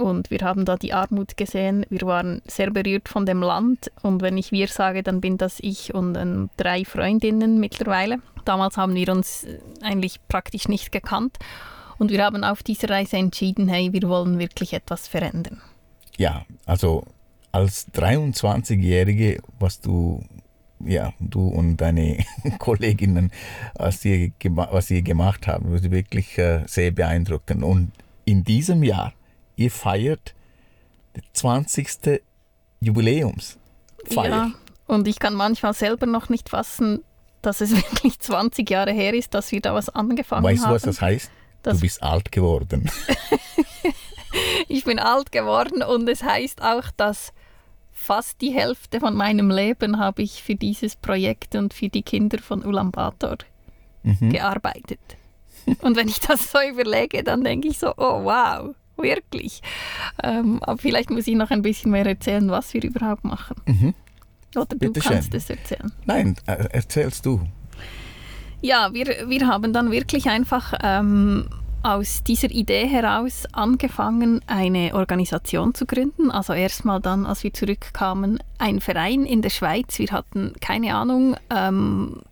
und 0.00 0.30
wir 0.30 0.40
haben 0.40 0.64
da 0.64 0.76
die 0.76 0.92
Armut 0.92 1.36
gesehen. 1.36 1.84
Wir 1.90 2.02
waren 2.02 2.42
sehr 2.46 2.70
berührt 2.70 3.08
von 3.08 3.26
dem 3.26 3.42
Land. 3.42 3.90
Und 4.02 4.22
wenn 4.22 4.38
ich 4.38 4.52
wir 4.52 4.68
sage, 4.68 5.02
dann 5.02 5.20
bin 5.20 5.38
das 5.38 5.60
ich 5.60 5.94
und 5.94 6.16
ähm, 6.16 6.50
drei 6.56 6.84
Freundinnen 6.84 7.60
mittlerweile. 7.60 8.20
Damals 8.44 8.76
haben 8.76 8.94
wir 8.94 9.08
uns 9.10 9.44
äh, 9.44 9.58
eigentlich 9.82 10.20
praktisch 10.28 10.68
nicht 10.68 10.92
gekannt. 10.92 11.38
Und 11.98 12.10
wir 12.10 12.24
haben 12.24 12.44
auf 12.44 12.62
dieser 12.62 12.88
Reise 12.88 13.18
entschieden, 13.18 13.68
hey, 13.68 13.92
wir 13.92 14.08
wollen 14.08 14.38
wirklich 14.38 14.72
etwas 14.72 15.06
verändern. 15.06 15.60
Ja, 16.16 16.44
also 16.64 17.04
als 17.52 17.88
23-Jährige, 17.92 19.42
was 19.58 19.80
du, 19.80 20.22
ja, 20.80 21.12
du 21.18 21.48
und 21.48 21.76
deine 21.76 22.24
Kolleginnen, 22.58 23.32
was 23.74 24.04
ihr, 24.04 24.32
was 24.44 24.90
ihr 24.90 25.02
gemacht 25.02 25.46
haben, 25.46 25.72
war 25.72 25.82
wirklich 25.90 26.38
äh, 26.38 26.62
sehr 26.66 26.90
beeindruckend. 26.90 27.62
Und 27.62 27.92
in 28.24 28.44
diesem 28.44 28.82
Jahr, 28.82 29.12
ihr 29.56 29.70
feiert 29.70 30.34
das 31.14 31.24
20. 31.34 32.22
Jubiläumsfeier. 32.80 33.58
Ja, 34.16 34.50
und 34.86 35.06
ich 35.06 35.18
kann 35.18 35.34
manchmal 35.34 35.74
selber 35.74 36.06
noch 36.06 36.28
nicht 36.28 36.48
fassen, 36.48 37.02
dass 37.42 37.60
es 37.60 37.70
wirklich 37.76 38.18
20 38.18 38.68
Jahre 38.68 38.92
her 38.92 39.14
ist, 39.14 39.34
dass 39.34 39.52
wir 39.52 39.60
da 39.60 39.74
was 39.74 39.88
angefangen 39.88 40.44
weißt 40.44 40.64
haben. 40.64 40.74
Weißt 40.74 40.84
du, 40.84 40.88
was 40.88 40.96
das 40.96 41.02
heißt? 41.02 41.30
Das 41.62 41.76
du 41.76 41.80
bist 41.82 42.02
alt 42.02 42.32
geworden. 42.32 42.90
ich 44.68 44.84
bin 44.84 44.98
alt 44.98 45.32
geworden 45.32 45.82
und 45.82 46.08
es 46.08 46.22
heißt 46.22 46.62
auch, 46.62 46.90
dass 46.96 47.32
fast 47.92 48.40
die 48.40 48.52
Hälfte 48.52 49.00
von 49.00 49.14
meinem 49.14 49.50
Leben 49.50 49.98
habe 49.98 50.22
ich 50.22 50.42
für 50.42 50.54
dieses 50.54 50.96
Projekt 50.96 51.54
und 51.54 51.74
für 51.74 51.88
die 51.88 52.02
Kinder 52.02 52.38
von 52.38 52.64
Ulaanbaatar 52.64 53.38
mhm. 54.02 54.30
gearbeitet. 54.30 55.00
Und 55.82 55.96
wenn 55.96 56.08
ich 56.08 56.20
das 56.20 56.50
so 56.50 56.58
überlege, 56.60 57.22
dann 57.22 57.44
denke 57.44 57.68
ich 57.68 57.78
so, 57.78 57.92
oh 57.96 58.24
wow, 58.24 58.74
wirklich. 58.96 59.60
Ähm, 60.22 60.62
aber 60.62 60.78
vielleicht 60.78 61.10
muss 61.10 61.26
ich 61.26 61.34
noch 61.34 61.50
ein 61.50 61.62
bisschen 61.62 61.90
mehr 61.90 62.06
erzählen, 62.06 62.50
was 62.50 62.72
wir 62.72 62.82
überhaupt 62.82 63.24
machen. 63.24 63.56
Mhm. 63.66 63.94
Oder 64.56 64.66
du 64.66 64.78
Bitte 64.78 65.00
kannst 65.00 65.30
schön. 65.30 65.36
es 65.36 65.50
erzählen. 65.50 65.92
Nein, 66.06 66.36
äh, 66.46 66.64
erzählst 66.72 67.24
du. 67.26 67.40
Ja, 68.62 68.92
wir, 68.92 69.28
wir 69.28 69.46
haben 69.46 69.72
dann 69.72 69.90
wirklich 69.90 70.28
einfach 70.28 70.74
ähm, 70.82 71.48
aus 71.82 72.22
dieser 72.22 72.50
Idee 72.50 72.86
heraus 72.86 73.44
angefangen, 73.52 74.40
eine 74.46 74.94
Organisation 74.94 75.74
zu 75.74 75.86
gründen. 75.86 76.30
Also 76.30 76.52
erstmal 76.52 77.00
dann, 77.00 77.26
als 77.26 77.42
wir 77.42 77.52
zurückkamen, 77.52 78.42
ein 78.58 78.80
Verein 78.80 79.24
in 79.24 79.42
der 79.42 79.50
Schweiz. 79.50 79.98
Wir 79.98 80.10
hatten 80.10 80.52
keine 80.60 80.94
Ahnung 80.94 81.36
ähm, 81.48 82.22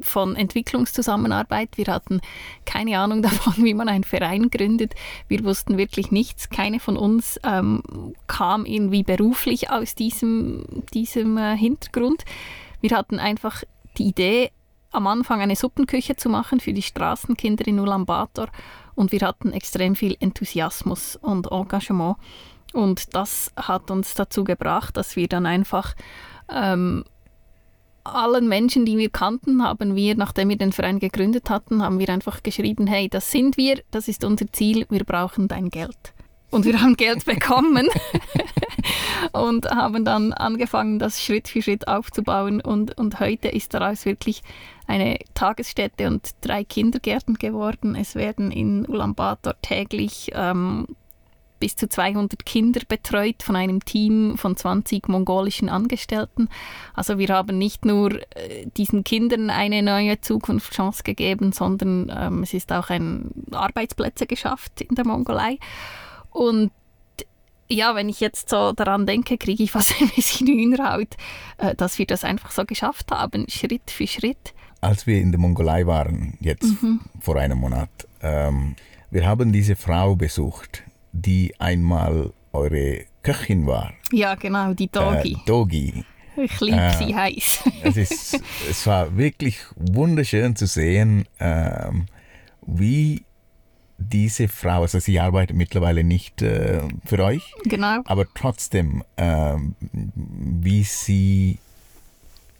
von 0.00 0.34
Entwicklungszusammenarbeit. 0.34 1.70
Wir 1.76 1.86
hatten 1.86 2.20
keine 2.64 2.98
Ahnung 2.98 3.22
davon, 3.22 3.64
wie 3.64 3.74
man 3.74 3.88
einen 3.88 4.04
Verein 4.04 4.50
gründet. 4.50 4.94
Wir 5.28 5.44
wussten 5.44 5.78
wirklich 5.78 6.10
nichts. 6.10 6.50
Keine 6.50 6.80
von 6.80 6.96
uns 6.96 7.38
ähm, 7.44 7.82
kam 8.26 8.66
irgendwie 8.66 9.04
beruflich 9.04 9.70
aus 9.70 9.94
diesem, 9.94 10.64
diesem 10.92 11.38
äh, 11.38 11.56
Hintergrund. 11.56 12.24
Wir 12.80 12.96
hatten 12.96 13.18
einfach 13.18 13.62
die 13.98 14.08
Idee, 14.08 14.50
am 14.90 15.06
Anfang 15.06 15.40
eine 15.40 15.56
Suppenküche 15.56 16.16
zu 16.16 16.28
machen 16.28 16.58
für 16.58 16.72
die 16.72 16.82
Straßenkinder 16.82 17.66
in 17.66 17.80
Ulaanbaatar 17.80 18.48
und 18.96 19.12
wir 19.12 19.20
hatten 19.20 19.52
extrem 19.52 19.94
viel 19.94 20.16
Enthusiasmus 20.18 21.14
und 21.14 21.52
Engagement 21.52 22.16
und 22.72 23.14
das 23.14 23.52
hat 23.56 23.90
uns 23.90 24.14
dazu 24.14 24.44
gebracht, 24.44 24.96
dass 24.96 25.14
wir 25.14 25.28
dann 25.28 25.46
einfach 25.46 25.94
ähm, 26.50 27.04
allen 28.04 28.48
Menschen, 28.48 28.84
die 28.84 28.98
wir 28.98 29.10
kannten, 29.10 29.62
haben 29.62 29.96
wir, 29.96 30.16
nachdem 30.16 30.48
wir 30.48 30.58
den 30.58 30.72
Verein 30.72 30.98
gegründet 30.98 31.50
hatten, 31.50 31.82
haben 31.82 31.98
wir 31.98 32.08
einfach 32.08 32.42
geschrieben, 32.42 32.86
hey, 32.86 33.08
das 33.08 33.30
sind 33.30 33.56
wir, 33.56 33.82
das 33.90 34.08
ist 34.08 34.24
unser 34.24 34.50
Ziel, 34.52 34.86
wir 34.90 35.04
brauchen 35.04 35.48
dein 35.48 35.70
Geld. 35.70 36.14
Und 36.50 36.64
wir 36.64 36.80
haben 36.80 36.96
Geld 36.96 37.24
bekommen 37.24 37.88
und 39.32 39.66
haben 39.70 40.04
dann 40.04 40.32
angefangen, 40.32 40.98
das 40.98 41.22
Schritt 41.22 41.48
für 41.48 41.62
Schritt 41.62 41.88
aufzubauen. 41.88 42.60
Und, 42.60 42.96
und 42.98 43.20
heute 43.20 43.48
ist 43.48 43.74
daraus 43.74 44.04
wirklich 44.04 44.42
eine 44.86 45.18
Tagesstätte 45.34 46.06
und 46.06 46.34
drei 46.40 46.64
Kindergärten 46.64 47.34
geworden. 47.34 47.94
Es 47.94 48.14
werden 48.14 48.50
in 48.50 48.86
Ulaanbaatar 48.86 49.56
täglich 49.62 50.30
ähm, 50.34 50.86
bis 51.58 51.76
zu 51.76 51.88
200 51.88 52.44
Kinder 52.44 52.80
betreut 52.86 53.42
von 53.42 53.56
einem 53.56 53.84
Team 53.84 54.36
von 54.36 54.56
20 54.56 55.08
mongolischen 55.08 55.68
Angestellten. 55.68 56.48
Also 56.94 57.18
wir 57.18 57.28
haben 57.28 57.58
nicht 57.58 57.84
nur 57.84 58.12
äh, 58.36 58.66
diesen 58.76 59.04
Kindern 59.04 59.50
eine 59.50 59.82
neue 59.82 60.20
Zukunftschance 60.20 61.02
gegeben, 61.02 61.52
sondern 61.52 62.12
ähm, 62.14 62.42
es 62.42 62.54
ist 62.54 62.72
auch 62.72 62.90
ein 62.90 63.30
Arbeitsplätze 63.52 64.26
geschafft 64.26 64.80
in 64.82 64.94
der 64.94 65.06
Mongolei. 65.06 65.58
Und 66.30 66.70
ja, 67.68 67.94
wenn 67.94 68.08
ich 68.08 68.20
jetzt 68.20 68.48
so 68.48 68.72
daran 68.72 69.06
denke, 69.06 69.38
kriege 69.38 69.62
ich 69.62 69.70
fast 69.70 69.94
ein 70.00 70.10
bisschen 70.14 70.46
Hühnerhaut, 70.46 71.16
äh, 71.58 71.74
dass 71.74 71.98
wir 71.98 72.06
das 72.06 72.24
einfach 72.24 72.50
so 72.50 72.64
geschafft 72.64 73.10
haben, 73.10 73.46
Schritt 73.48 73.90
für 73.90 74.06
Schritt. 74.06 74.54
Als 74.80 75.06
wir 75.06 75.20
in 75.20 75.32
der 75.32 75.40
Mongolei 75.40 75.86
waren, 75.86 76.36
jetzt 76.40 76.82
mhm. 76.82 77.00
vor 77.20 77.36
einem 77.36 77.58
Monat, 77.58 77.90
ähm, 78.22 78.76
wir 79.10 79.26
haben 79.26 79.52
diese 79.52 79.76
Frau 79.76 80.14
besucht, 80.14 80.82
die 81.12 81.54
einmal 81.58 82.32
eure 82.52 83.04
Köchin 83.22 83.66
war. 83.66 83.92
Ja, 84.12 84.34
genau, 84.34 84.72
die 84.74 84.88
Dogi. 84.88 85.32
Äh, 85.32 85.46
Dogi. 85.46 86.04
Ich 86.36 86.60
liebe 86.60 86.76
äh, 86.76 86.92
sie 86.92 87.14
heiß. 87.14 87.60
es, 87.82 87.96
ist, 87.96 88.40
es 88.68 88.86
war 88.86 89.16
wirklich 89.16 89.58
wunderschön 89.74 90.54
zu 90.54 90.66
sehen, 90.66 91.26
ähm, 91.40 92.06
wie 92.66 93.25
diese 93.98 94.48
Frau, 94.48 94.82
also 94.82 94.98
sie 94.98 95.18
arbeitet 95.18 95.56
mittlerweile 95.56 96.04
nicht 96.04 96.42
äh, 96.42 96.82
für 97.04 97.18
euch, 97.24 97.42
genau. 97.64 98.00
aber 98.04 98.26
trotzdem, 98.34 99.02
äh, 99.16 99.54
wie 99.82 100.82
sie, 100.82 101.58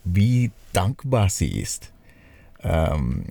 wie 0.05 0.51
dankbar 0.73 1.29
sie 1.29 1.61
ist 1.61 1.93
ähm, 2.63 3.27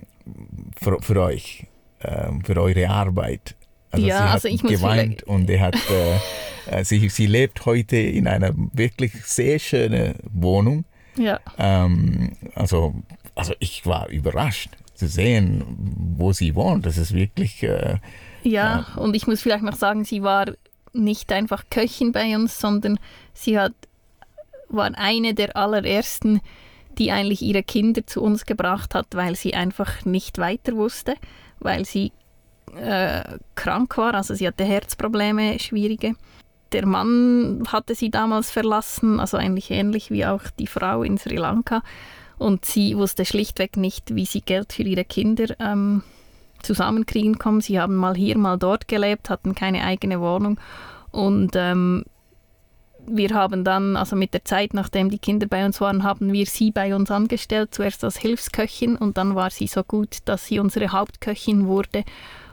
für, 0.80 1.00
für 1.00 1.20
euch, 1.22 1.66
äh, 2.00 2.30
für 2.44 2.60
eure 2.60 2.88
Arbeit. 2.88 3.56
Also 3.90 4.06
ja, 4.06 4.16
sie 4.16 4.22
hat 4.22 4.32
also 4.32 4.48
ich 4.48 4.62
muss 4.62 4.72
geweint 4.72 5.22
und 5.24 5.50
er 5.50 5.60
hat, 5.60 5.76
äh, 6.70 6.84
sie, 6.84 7.08
sie 7.08 7.26
lebt 7.26 7.66
heute 7.66 7.96
in 7.96 8.28
einer 8.28 8.52
wirklich 8.72 9.12
sehr 9.24 9.58
schönen 9.58 10.14
Wohnung. 10.32 10.84
Ja. 11.16 11.40
Ähm, 11.58 12.36
also, 12.54 12.94
also 13.34 13.54
ich 13.58 13.86
war 13.86 14.08
überrascht 14.08 14.70
zu 14.96 15.08
sehen, 15.08 15.64
wo 16.16 16.32
sie 16.32 16.54
wohnt. 16.54 16.86
Das 16.86 16.98
ist 16.98 17.14
wirklich. 17.14 17.62
Äh, 17.62 17.98
ja, 18.42 18.86
äh, 18.96 19.00
und 19.00 19.14
ich 19.14 19.26
muss 19.26 19.42
vielleicht 19.42 19.64
noch 19.64 19.76
sagen, 19.76 20.04
sie 20.04 20.22
war 20.22 20.46
nicht 20.92 21.32
einfach 21.32 21.64
Köchin 21.70 22.12
bei 22.12 22.34
uns, 22.34 22.58
sondern 22.58 22.98
sie 23.34 23.58
hat, 23.58 23.74
war 24.68 24.90
eine 24.96 25.34
der 25.34 25.56
allerersten, 25.56 26.40
die 26.98 27.12
eigentlich 27.12 27.42
ihre 27.42 27.62
Kinder 27.62 28.06
zu 28.06 28.22
uns 28.22 28.46
gebracht 28.46 28.94
hat, 28.94 29.08
weil 29.12 29.36
sie 29.36 29.54
einfach 29.54 30.04
nicht 30.04 30.38
weiter 30.38 30.74
wusste, 30.76 31.14
weil 31.58 31.84
sie 31.84 32.12
äh, 32.74 33.22
krank 33.54 33.96
war, 33.98 34.14
also 34.14 34.34
sie 34.34 34.46
hatte 34.46 34.64
Herzprobleme, 34.64 35.58
schwierige. 35.58 36.14
Der 36.72 36.86
Mann 36.86 37.62
hatte 37.68 37.94
sie 37.94 38.10
damals 38.10 38.50
verlassen, 38.50 39.20
also 39.20 39.36
eigentlich 39.36 39.70
ähnlich 39.70 40.10
wie 40.10 40.26
auch 40.26 40.42
die 40.58 40.66
Frau 40.66 41.02
in 41.02 41.16
Sri 41.16 41.36
Lanka. 41.36 41.82
Und 42.38 42.64
sie 42.64 42.96
wusste 42.96 43.24
schlichtweg 43.24 43.76
nicht, 43.76 44.14
wie 44.14 44.26
sie 44.26 44.42
Geld 44.42 44.72
für 44.72 44.82
ihre 44.82 45.04
Kinder 45.04 45.54
ähm, 45.58 46.02
zusammenkriegen 46.62 47.38
kann. 47.38 47.60
Sie 47.60 47.80
haben 47.80 47.96
mal 47.96 48.14
hier, 48.14 48.36
mal 48.36 48.58
dort 48.58 48.88
gelebt, 48.88 49.30
hatten 49.30 49.54
keine 49.54 49.84
eigene 49.84 50.20
Wohnung. 50.20 50.58
Und 51.12 51.52
ähm, 51.54 52.04
wir 53.06 53.30
haben 53.30 53.64
dann, 53.64 53.96
also 53.96 54.16
mit 54.16 54.34
der 54.34 54.44
Zeit, 54.44 54.74
nachdem 54.74 55.10
die 55.10 55.18
Kinder 55.18 55.46
bei 55.46 55.64
uns 55.64 55.80
waren, 55.80 56.02
haben 56.02 56.32
wir 56.32 56.46
sie 56.46 56.70
bei 56.70 56.94
uns 56.94 57.10
angestellt, 57.10 57.74
zuerst 57.74 58.04
als 58.04 58.18
Hilfsköchin 58.18 58.96
und 58.96 59.16
dann 59.16 59.34
war 59.34 59.50
sie 59.50 59.66
so 59.66 59.82
gut, 59.82 60.18
dass 60.24 60.46
sie 60.46 60.58
unsere 60.58 60.90
Hauptköchin 60.90 61.66
wurde. 61.66 62.04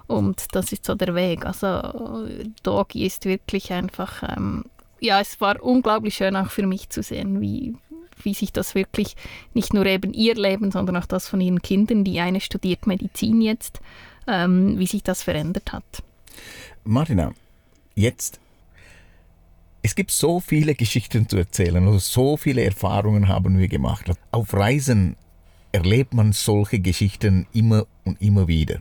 Und 0.08 0.46
das 0.52 0.72
ist 0.72 0.86
so 0.86 0.96
der 0.96 1.16
Weg. 1.16 1.46
Also 1.46 2.28
Dogi 2.62 3.06
ist 3.06 3.26
wirklich 3.26 3.72
einfach, 3.72 4.24
ähm, 4.36 4.66
ja, 5.00 5.20
es 5.20 5.42
war 5.42 5.62
unglaublich 5.64 6.16
schön 6.16 6.36
auch 6.36 6.50
für 6.50 6.68
mich 6.68 6.90
zu 6.90 7.02
sehen, 7.02 7.42
wie, 7.42 7.76
wie 8.22 8.34
sich 8.34 8.54
das 8.54 8.76
wirklich 8.76 9.16
nicht 9.54 9.74
nur 9.74 9.86
eben 9.86 10.14
ihr 10.14 10.36
Leben, 10.36 10.72
sondern 10.72 10.98
auch 10.98 11.06
das 11.06 11.28
von 11.28 11.42
ihren 11.42 11.62
Kindern, 11.62 12.04
die 12.04 12.20
eine 12.20 12.42
studiert 12.42 12.88
Medizin 12.88 13.42
jetzt, 13.42 13.80
ähm, 14.28 14.78
wie 14.80 14.88
sich 14.88 15.04
das 15.04 15.24
verändert 15.24 15.74
hat. 15.74 15.84
Martina, 16.84 17.34
jetzt, 17.96 18.40
es 19.82 19.96
gibt 19.96 20.12
so 20.12 20.40
viele 20.40 20.76
Geschichten 20.76 21.28
zu 21.28 21.38
erzählen, 21.38 21.86
also 21.86 22.00
so 22.00 22.38
viele 22.38 22.64
Erfahrungen 22.64 23.28
haben 23.28 23.58
wir 23.58 23.68
gemacht. 23.68 24.12
Auf 24.32 24.54
Reisen 24.54 25.16
erlebt 25.72 26.14
man 26.14 26.32
solche 26.34 26.80
Geschichten 26.80 27.48
immer 27.54 27.86
und 28.06 28.22
immer 28.22 28.48
wieder. 28.48 28.80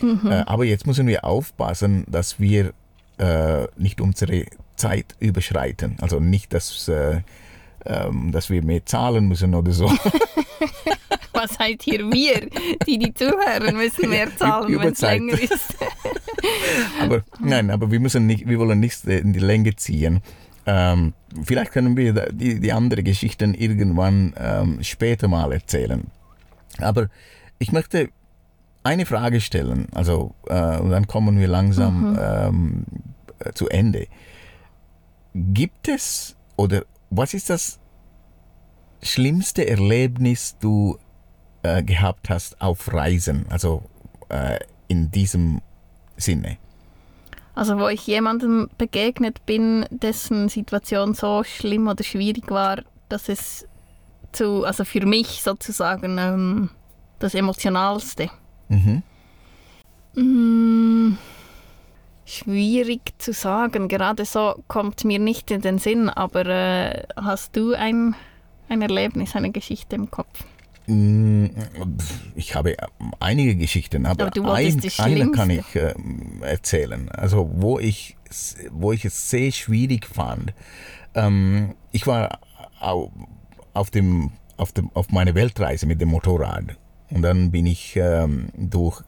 Mhm. 0.00 0.30
Äh, 0.30 0.44
aber 0.46 0.64
jetzt 0.64 0.86
müssen 0.86 1.06
wir 1.06 1.24
aufpassen, 1.24 2.04
dass 2.08 2.38
wir 2.38 2.72
äh, 3.18 3.66
nicht 3.76 4.00
unsere 4.00 4.46
Zeit 4.76 5.14
überschreiten. 5.20 5.96
Also 6.00 6.20
nicht, 6.20 6.52
dass, 6.52 6.88
äh, 6.88 7.22
ähm, 7.86 8.32
dass 8.32 8.50
wir 8.50 8.62
mehr 8.64 8.84
zahlen 8.84 9.28
müssen 9.28 9.54
oder 9.54 9.72
so. 9.72 9.86
Was 11.32 11.58
heißt 11.58 11.82
hier 11.82 12.10
wir, 12.12 12.48
die 12.86 12.98
die 12.98 13.12
zuhören, 13.12 13.76
müssen 13.76 14.08
mehr 14.08 14.34
zahlen, 14.36 14.78
wenn 14.80 14.92
es 14.92 15.00
länger 15.00 15.40
ist. 15.40 15.76
aber 17.00 17.24
nein, 17.40 17.70
aber 17.70 17.90
wir 17.90 18.00
müssen 18.00 18.26
nicht, 18.26 18.48
wir 18.48 18.58
wollen 18.58 18.80
nichts 18.80 19.04
in 19.04 19.32
die 19.32 19.40
Länge 19.40 19.74
ziehen. 19.74 20.20
Ähm, 20.66 21.12
vielleicht 21.42 21.72
können 21.72 21.96
wir 21.96 22.12
die, 22.30 22.60
die 22.60 22.72
anderen 22.72 23.04
Geschichten 23.04 23.52
irgendwann 23.54 24.34
ähm, 24.38 24.78
später 24.82 25.28
mal 25.28 25.52
erzählen. 25.52 26.04
Aber 26.78 27.08
ich 27.58 27.72
möchte 27.72 28.08
eine 28.82 29.06
Frage 29.06 29.40
stellen, 29.40 29.88
also 29.92 30.34
äh, 30.46 30.78
und 30.78 30.90
dann 30.90 31.06
kommen 31.06 31.38
wir 31.38 31.48
langsam 31.48 32.12
mhm. 32.12 32.18
ähm, 32.20 32.84
zu 33.54 33.68
Ende. 33.68 34.06
Gibt 35.34 35.88
es 35.88 36.36
oder 36.56 36.84
was 37.16 37.34
ist 37.34 37.50
das 37.50 37.78
schlimmste 39.02 39.66
Erlebnis, 39.68 40.56
du 40.60 40.98
äh, 41.62 41.82
gehabt 41.82 42.30
hast 42.30 42.60
auf 42.60 42.92
Reisen, 42.92 43.46
also 43.50 43.82
äh, 44.28 44.58
in 44.88 45.10
diesem 45.10 45.60
Sinne? 46.16 46.58
Also 47.54 47.78
wo 47.78 47.88
ich 47.88 48.06
jemandem 48.06 48.68
begegnet 48.78 49.46
bin, 49.46 49.86
dessen 49.90 50.48
Situation 50.48 51.14
so 51.14 51.44
schlimm 51.44 51.86
oder 51.86 52.02
schwierig 52.02 52.50
war, 52.50 52.82
dass 53.08 53.28
es 53.28 53.66
zu, 54.32 54.64
also 54.64 54.84
für 54.84 55.06
mich 55.06 55.42
sozusagen 55.42 56.18
ähm, 56.18 56.70
das 57.20 57.34
Emotionalste. 57.34 58.28
Mhm. 58.68 59.02
Mm, 60.16 61.16
schwierig 62.24 63.00
zu 63.18 63.32
sagen. 63.32 63.88
Gerade 63.88 64.24
so 64.24 64.62
kommt 64.68 65.04
mir 65.04 65.18
nicht 65.18 65.50
in 65.50 65.60
den 65.60 65.78
Sinn, 65.78 66.08
aber 66.08 66.46
äh, 66.46 67.02
hast 67.16 67.56
du 67.56 67.74
ein, 67.74 68.14
ein 68.68 68.82
Erlebnis, 68.82 69.34
eine 69.36 69.50
Geschichte 69.50 69.96
im 69.96 70.10
Kopf? 70.10 70.44
Mm, 70.86 71.46
ich 72.34 72.54
habe 72.54 72.76
einige 73.20 73.56
Geschichten, 73.56 74.04
aber, 74.04 74.26
aber 74.26 74.54
ein, 74.54 74.82
eine 74.98 75.30
kann 75.30 75.50
ich 75.50 75.74
äh, 75.74 75.94
erzählen. 76.42 77.08
Also 77.10 77.50
wo 77.54 77.78
ich, 77.78 78.16
wo 78.70 78.92
ich 78.92 79.04
es 79.04 79.30
sehr 79.30 79.50
schwierig 79.52 80.06
fand. 80.06 80.52
Ähm, 81.14 81.74
ich 81.92 82.06
war 82.06 82.40
auf, 83.72 83.90
dem, 83.90 84.32
auf, 84.56 84.72
dem, 84.72 84.90
auf 84.92 85.10
meiner 85.10 85.34
Weltreise 85.34 85.86
mit 85.86 86.00
dem 86.00 86.10
Motorrad 86.10 86.76
und 87.10 87.22
dann 87.22 87.50
bin 87.50 87.66
ich 87.66 87.96
ähm, 87.96 88.48
durch 88.56 89.02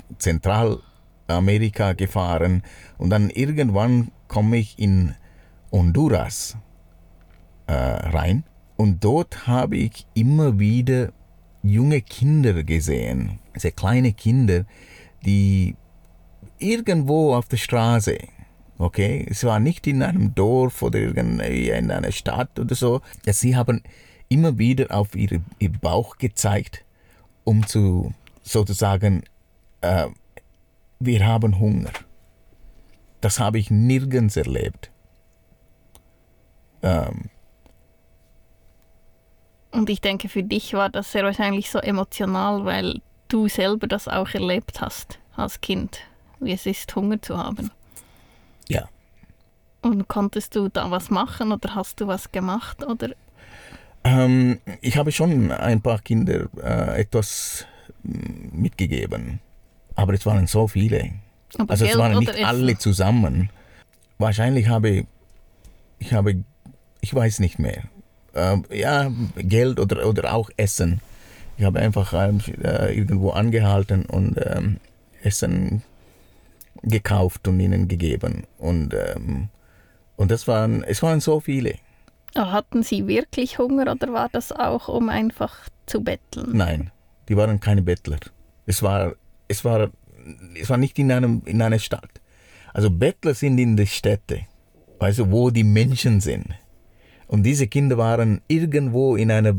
Zentralamerika 1.27 1.93
gefahren 1.93 2.63
und 2.99 3.11
dann 3.11 3.31
irgendwann 3.31 4.13
komme 4.29 4.59
ich 4.59 4.79
in 4.79 5.15
Honduras 5.73 6.57
äh, 7.67 7.73
rein 7.73 8.45
und 8.77 9.03
dort 9.03 9.47
habe 9.47 9.77
ich 9.77 10.07
immer 10.15 10.59
wieder 10.59 11.13
junge 11.63 12.01
Kinder 12.01 12.63
gesehen, 12.63 13.41
sehr 13.57 13.73
kleine 13.73 14.13
Kinder, 14.13 14.65
die 15.25 15.75
irgendwo 16.59 17.35
auf 17.35 17.49
der 17.49 17.57
Straße, 17.57 18.19
okay, 18.79 19.27
es 19.29 19.43
war 19.45 19.59
nicht 19.59 19.87
in 19.87 20.03
einem 20.03 20.35
Dorf 20.35 20.83
oder 20.83 21.01
in 21.01 21.41
einer 21.41 22.13
Stadt 22.13 22.59
oder 22.59 22.75
so, 22.75 23.01
sie 23.27 23.57
haben 23.57 23.83
immer 24.29 24.59
wieder 24.59 24.95
auf 24.95 25.17
ihre, 25.17 25.43
ihr 25.59 25.73
Bauch 25.73 26.19
gezeigt, 26.19 26.85
um 27.45 27.67
zu 27.67 28.13
sozusagen, 28.43 29.25
äh, 29.81 30.07
wir 30.99 31.27
haben 31.27 31.59
Hunger. 31.59 31.93
Das 33.21 33.41
habe 33.41 33.59
ich 33.59 33.71
nirgends 33.71 34.37
erlebt. 34.37 34.91
Ähm, 36.83 37.31
und 39.73 39.91
ich 39.91 40.01
denke, 40.01 40.29
für 40.29 40.43
dich 40.43 40.73
war 40.75 40.89
das 40.89 41.13
sehr 41.13 41.25
wahrscheinlich 41.25 41.71
so 41.71 41.79
emotional, 41.79 42.65
weil 42.65 43.01
du 43.29 43.49
selber 43.49 43.87
das 43.87 44.09
auch 44.09 44.29
erlebt 44.31 44.81
hast 44.81 45.19
als 45.35 45.61
Kind, 45.61 46.01
wie 46.41 46.53
es 46.53 46.67
ist, 46.67 46.95
Hunger 46.97 47.21
zu 47.21 47.37
haben. 47.37 47.71
Ja. 48.69 48.89
Und 49.83 50.09
konntest 50.09 50.57
du 50.57 50.69
da 50.69 50.91
was 50.91 51.11
machen 51.11 51.53
oder 51.53 51.75
hast 51.75 52.01
du 52.01 52.07
was 52.07 52.33
gemacht? 52.33 52.85
Oder? 52.85 53.11
Ähm, 54.05 54.61
ich 54.81 54.97
habe 54.97 55.13
schon 55.13 55.51
ein 55.51 55.83
paar 55.83 56.01
Kinder 56.01 56.49
äh, 56.63 57.01
etwas 57.01 57.67
mm, 58.03 58.61
mitgegeben, 58.61 59.41
aber 59.97 60.15
es 60.15 60.25
waren 60.25 60.47
so 60.47 60.69
viele. 60.69 61.11
Aber 61.59 61.71
also 61.73 61.85
es 61.85 61.99
waren 61.99 62.19
nicht 62.19 62.45
alle 62.45 62.79
zusammen. 62.79 63.51
Wahrscheinlich 64.19 64.69
habe 64.69 65.07
ich 65.99 66.13
habe, 66.13 66.45
ich 67.01 67.15
weiß 67.15 67.41
nicht 67.41 67.59
mehr 67.59 67.83
äh, 68.35 68.59
ja, 68.71 69.11
Geld 69.37 69.81
oder, 69.81 70.07
oder 70.07 70.35
auch 70.35 70.51
Essen. 70.57 71.01
Ich 71.59 71.65
habe 71.65 71.81
einfach 71.81 72.13
äh, 72.13 72.95
irgendwo 72.95 73.31
angehalten 73.31 74.05
und 74.05 74.39
ähm, 74.45 74.77
Essen 75.23 75.83
gekauft 76.83 77.49
und 77.49 77.59
ihnen 77.59 77.89
gegeben. 77.89 78.45
Und, 78.59 78.95
ähm, 78.95 79.49
und 80.17 80.31
das 80.31 80.47
waren, 80.47 80.85
es 80.85 81.03
waren 81.03 81.21
so 81.21 81.41
viele. 81.41 81.77
Hatten 82.37 82.83
Sie 82.83 83.07
wirklich 83.07 83.59
Hunger 83.59 83.91
oder 83.91 84.13
war 84.13 84.29
das 84.31 84.53
auch, 84.53 84.89
um 84.89 85.09
einfach 85.09 85.57
zu 85.87 86.03
betteln? 86.03 86.51
Nein, 86.53 86.91
die 87.31 87.37
waren 87.37 87.59
keine 87.61 87.81
Bettler. 87.81 88.19
Es 88.67 88.83
war, 88.83 89.15
es 89.49 89.65
war, 89.65 89.91
es 90.61 90.71
war 90.71 90.77
nicht 90.77 90.99
in, 90.99 91.13
einem, 91.13 91.43
in 91.45 91.63
einer 91.63 91.79
Stadt. 91.79 92.21
Also 92.73 92.91
Bettler 92.91 93.35
sind 93.35 93.59
in 93.59 93.77
der 93.77 93.87
Städte, 93.87 94.41
also 94.99 95.31
wo 95.31 95.51
die 95.51 95.65
Menschen 95.65 96.21
sind. 96.21 96.47
Und 97.27 97.43
diese 97.43 97.67
Kinder 97.67 97.99
waren 97.99 98.41
irgendwo 98.49 99.17
in 99.17 99.31
einer 99.31 99.57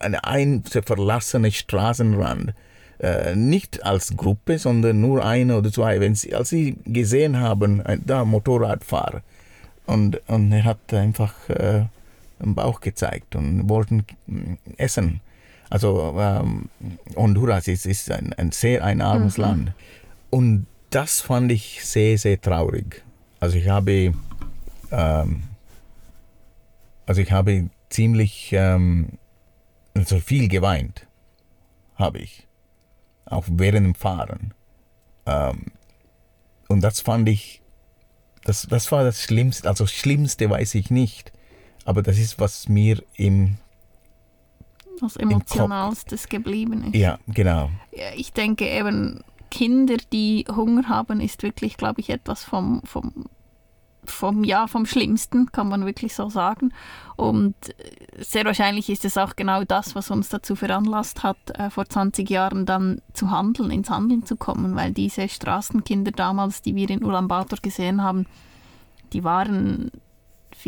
eine 0.00 0.24
ein 0.24 0.62
verlassene 0.64 1.50
Straßenrand. 1.50 2.54
Äh, 2.98 3.36
nicht 3.36 3.84
als 3.84 4.16
Gruppe, 4.16 4.58
sondern 4.58 5.00
nur 5.00 5.24
eine 5.24 5.56
oder 5.56 5.70
zwei. 5.70 6.00
Wenn 6.00 6.14
sie, 6.14 6.34
als 6.34 6.48
sie 6.48 6.76
gesehen 6.84 7.38
haben, 7.38 7.80
ein, 7.80 8.02
da 8.04 8.24
Motorradfahrer, 8.24 9.22
und, 9.86 10.20
und 10.28 10.52
er 10.52 10.64
hat 10.64 10.92
einfach 10.92 11.48
äh, 11.48 11.86
den 12.40 12.54
Bauch 12.54 12.80
gezeigt 12.80 13.36
und 13.36 13.68
wollten 13.68 14.04
äh, 14.28 14.82
essen. 14.82 15.20
Also 15.70 16.14
ähm, 16.18 16.68
Honduras 17.16 17.68
ist, 17.68 17.86
ist 17.86 18.10
ein, 18.10 18.32
ein 18.34 18.52
sehr 18.52 18.84
ein 18.84 19.00
armes 19.00 19.36
mhm. 19.36 19.42
Land. 19.42 19.72
Und 20.30 20.66
das 20.90 21.20
fand 21.20 21.52
ich 21.52 21.84
sehr, 21.84 22.16
sehr 22.18 22.40
traurig. 22.40 23.02
Also 23.40 23.56
ich 23.56 23.68
habe 23.68 24.14
ähm, 24.90 25.42
also 27.08 27.22
ich 27.22 27.32
habe 27.32 27.70
ziemlich, 27.88 28.50
ähm, 28.52 29.12
also 29.94 30.20
viel 30.20 30.48
geweint, 30.48 31.06
habe 31.94 32.18
ich, 32.18 32.46
auch 33.24 33.44
während 33.48 33.86
dem 33.86 33.94
Fahren. 33.94 34.52
Ähm, 35.24 35.68
und 36.68 36.82
das 36.82 37.00
fand 37.00 37.26
ich, 37.30 37.62
das, 38.44 38.66
das 38.68 38.92
war 38.92 39.04
das 39.04 39.22
Schlimmste, 39.22 39.66
also 39.66 39.84
das 39.84 39.92
Schlimmste 39.94 40.50
weiß 40.50 40.74
ich 40.74 40.90
nicht, 40.90 41.32
aber 41.86 42.02
das 42.02 42.18
ist, 42.18 42.38
was 42.38 42.68
mir 42.68 43.02
im 43.14 43.56
was 45.00 45.16
Emotionalstes 45.16 46.28
geblieben 46.28 46.84
ist. 46.92 46.96
Ja, 46.96 47.18
genau. 47.28 47.70
Ich 48.16 48.32
denke 48.32 48.66
eben, 48.66 49.22
Kinder, 49.50 49.96
die 50.12 50.44
Hunger 50.54 50.88
haben, 50.88 51.20
ist 51.20 51.42
wirklich, 51.42 51.76
glaube 51.76 52.00
ich, 52.00 52.10
etwas 52.10 52.44
vom, 52.44 52.82
vom 52.84 53.26
vom, 54.10 54.44
ja, 54.44 54.66
vom 54.66 54.86
Schlimmsten, 54.86 55.52
kann 55.52 55.68
man 55.68 55.86
wirklich 55.86 56.14
so 56.14 56.28
sagen. 56.28 56.72
Und 57.16 57.54
sehr 58.18 58.44
wahrscheinlich 58.44 58.88
ist 58.90 59.04
es 59.04 59.18
auch 59.18 59.36
genau 59.36 59.64
das, 59.64 59.94
was 59.94 60.10
uns 60.10 60.28
dazu 60.28 60.56
veranlasst 60.56 61.22
hat, 61.22 61.36
äh, 61.54 61.70
vor 61.70 61.86
20 61.86 62.28
Jahren 62.28 62.66
dann 62.66 63.00
zu 63.12 63.30
handeln, 63.30 63.70
ins 63.70 63.90
Handeln 63.90 64.24
zu 64.24 64.36
kommen, 64.36 64.76
weil 64.76 64.92
diese 64.92 65.28
Straßenkinder 65.28 66.12
damals, 66.12 66.62
die 66.62 66.74
wir 66.74 66.88
in 66.90 67.04
Ulaanbaatar 67.04 67.58
gesehen 67.60 68.02
haben, 68.02 68.26
die 69.12 69.24
waren 69.24 69.90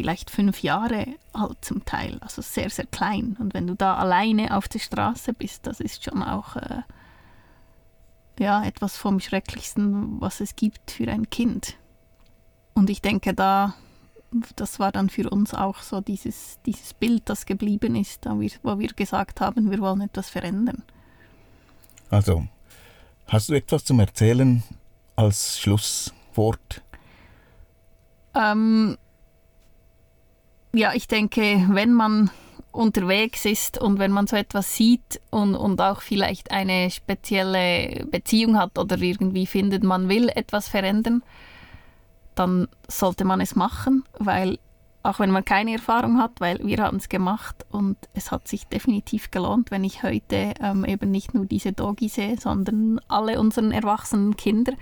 vielleicht 0.00 0.30
fünf 0.30 0.62
Jahre 0.62 1.04
alt 1.34 1.58
zum 1.60 1.84
Teil, 1.84 2.16
also 2.22 2.40
sehr, 2.40 2.70
sehr 2.70 2.86
klein. 2.86 3.36
Und 3.38 3.52
wenn 3.52 3.66
du 3.66 3.74
da 3.74 3.96
alleine 3.96 4.56
auf 4.56 4.66
der 4.66 4.78
Straße 4.78 5.34
bist, 5.34 5.66
das 5.66 5.78
ist 5.78 6.02
schon 6.02 6.22
auch 6.22 6.56
äh, 6.56 6.80
ja, 8.38 8.64
etwas 8.64 8.96
vom 8.96 9.20
Schrecklichsten, 9.20 10.18
was 10.18 10.40
es 10.40 10.56
gibt 10.56 10.90
für 10.90 11.06
ein 11.08 11.28
Kind. 11.28 11.76
Und 12.72 12.88
ich 12.88 13.02
denke, 13.02 13.34
da, 13.34 13.74
das 14.56 14.78
war 14.78 14.90
dann 14.90 15.10
für 15.10 15.28
uns 15.28 15.52
auch 15.52 15.82
so 15.82 16.00
dieses, 16.00 16.58
dieses 16.64 16.94
Bild, 16.94 17.24
das 17.26 17.44
geblieben 17.44 17.94
ist, 17.94 18.24
wo 18.24 18.78
wir 18.78 18.88
gesagt 18.94 19.42
haben, 19.42 19.70
wir 19.70 19.80
wollen 19.80 20.00
etwas 20.00 20.30
verändern. 20.30 20.82
Also, 22.08 22.46
hast 23.26 23.50
du 23.50 23.52
etwas 23.52 23.84
zum 23.84 24.00
Erzählen 24.00 24.62
als 25.14 25.60
Schlusswort? 25.60 26.80
Ähm, 28.34 28.96
ja, 30.72 30.92
ich 30.94 31.08
denke, 31.08 31.66
wenn 31.70 31.92
man 31.92 32.30
unterwegs 32.72 33.44
ist 33.44 33.78
und 33.78 33.98
wenn 33.98 34.12
man 34.12 34.26
so 34.26 34.36
etwas 34.36 34.76
sieht 34.76 35.20
und, 35.30 35.54
und 35.54 35.80
auch 35.80 36.02
vielleicht 36.02 36.52
eine 36.52 36.90
spezielle 36.90 38.06
Beziehung 38.10 38.58
hat 38.58 38.78
oder 38.78 38.96
irgendwie 38.98 39.46
findet, 39.46 39.82
man 39.82 40.08
will 40.08 40.28
etwas 40.28 40.68
verändern, 40.68 41.22
dann 42.36 42.68
sollte 42.86 43.24
man 43.24 43.40
es 43.40 43.56
machen, 43.56 44.04
weil 44.18 44.58
auch 45.02 45.18
wenn 45.18 45.30
man 45.30 45.44
keine 45.44 45.72
Erfahrung 45.72 46.18
hat, 46.18 46.40
weil 46.40 46.58
wir 46.62 46.78
haben 46.78 46.98
es 46.98 47.08
gemacht 47.08 47.64
und 47.70 47.96
es 48.12 48.30
hat 48.30 48.46
sich 48.46 48.66
definitiv 48.66 49.30
gelohnt, 49.30 49.70
wenn 49.70 49.82
ich 49.82 50.02
heute 50.02 50.54
ähm, 50.60 50.84
eben 50.84 51.10
nicht 51.10 51.34
nur 51.34 51.46
diese 51.46 51.72
Dogi 51.72 52.08
sehe, 52.08 52.38
sondern 52.38 53.00
alle 53.08 53.40
unseren 53.40 53.72
erwachsenen 53.72 54.36
Kinder. 54.36 54.74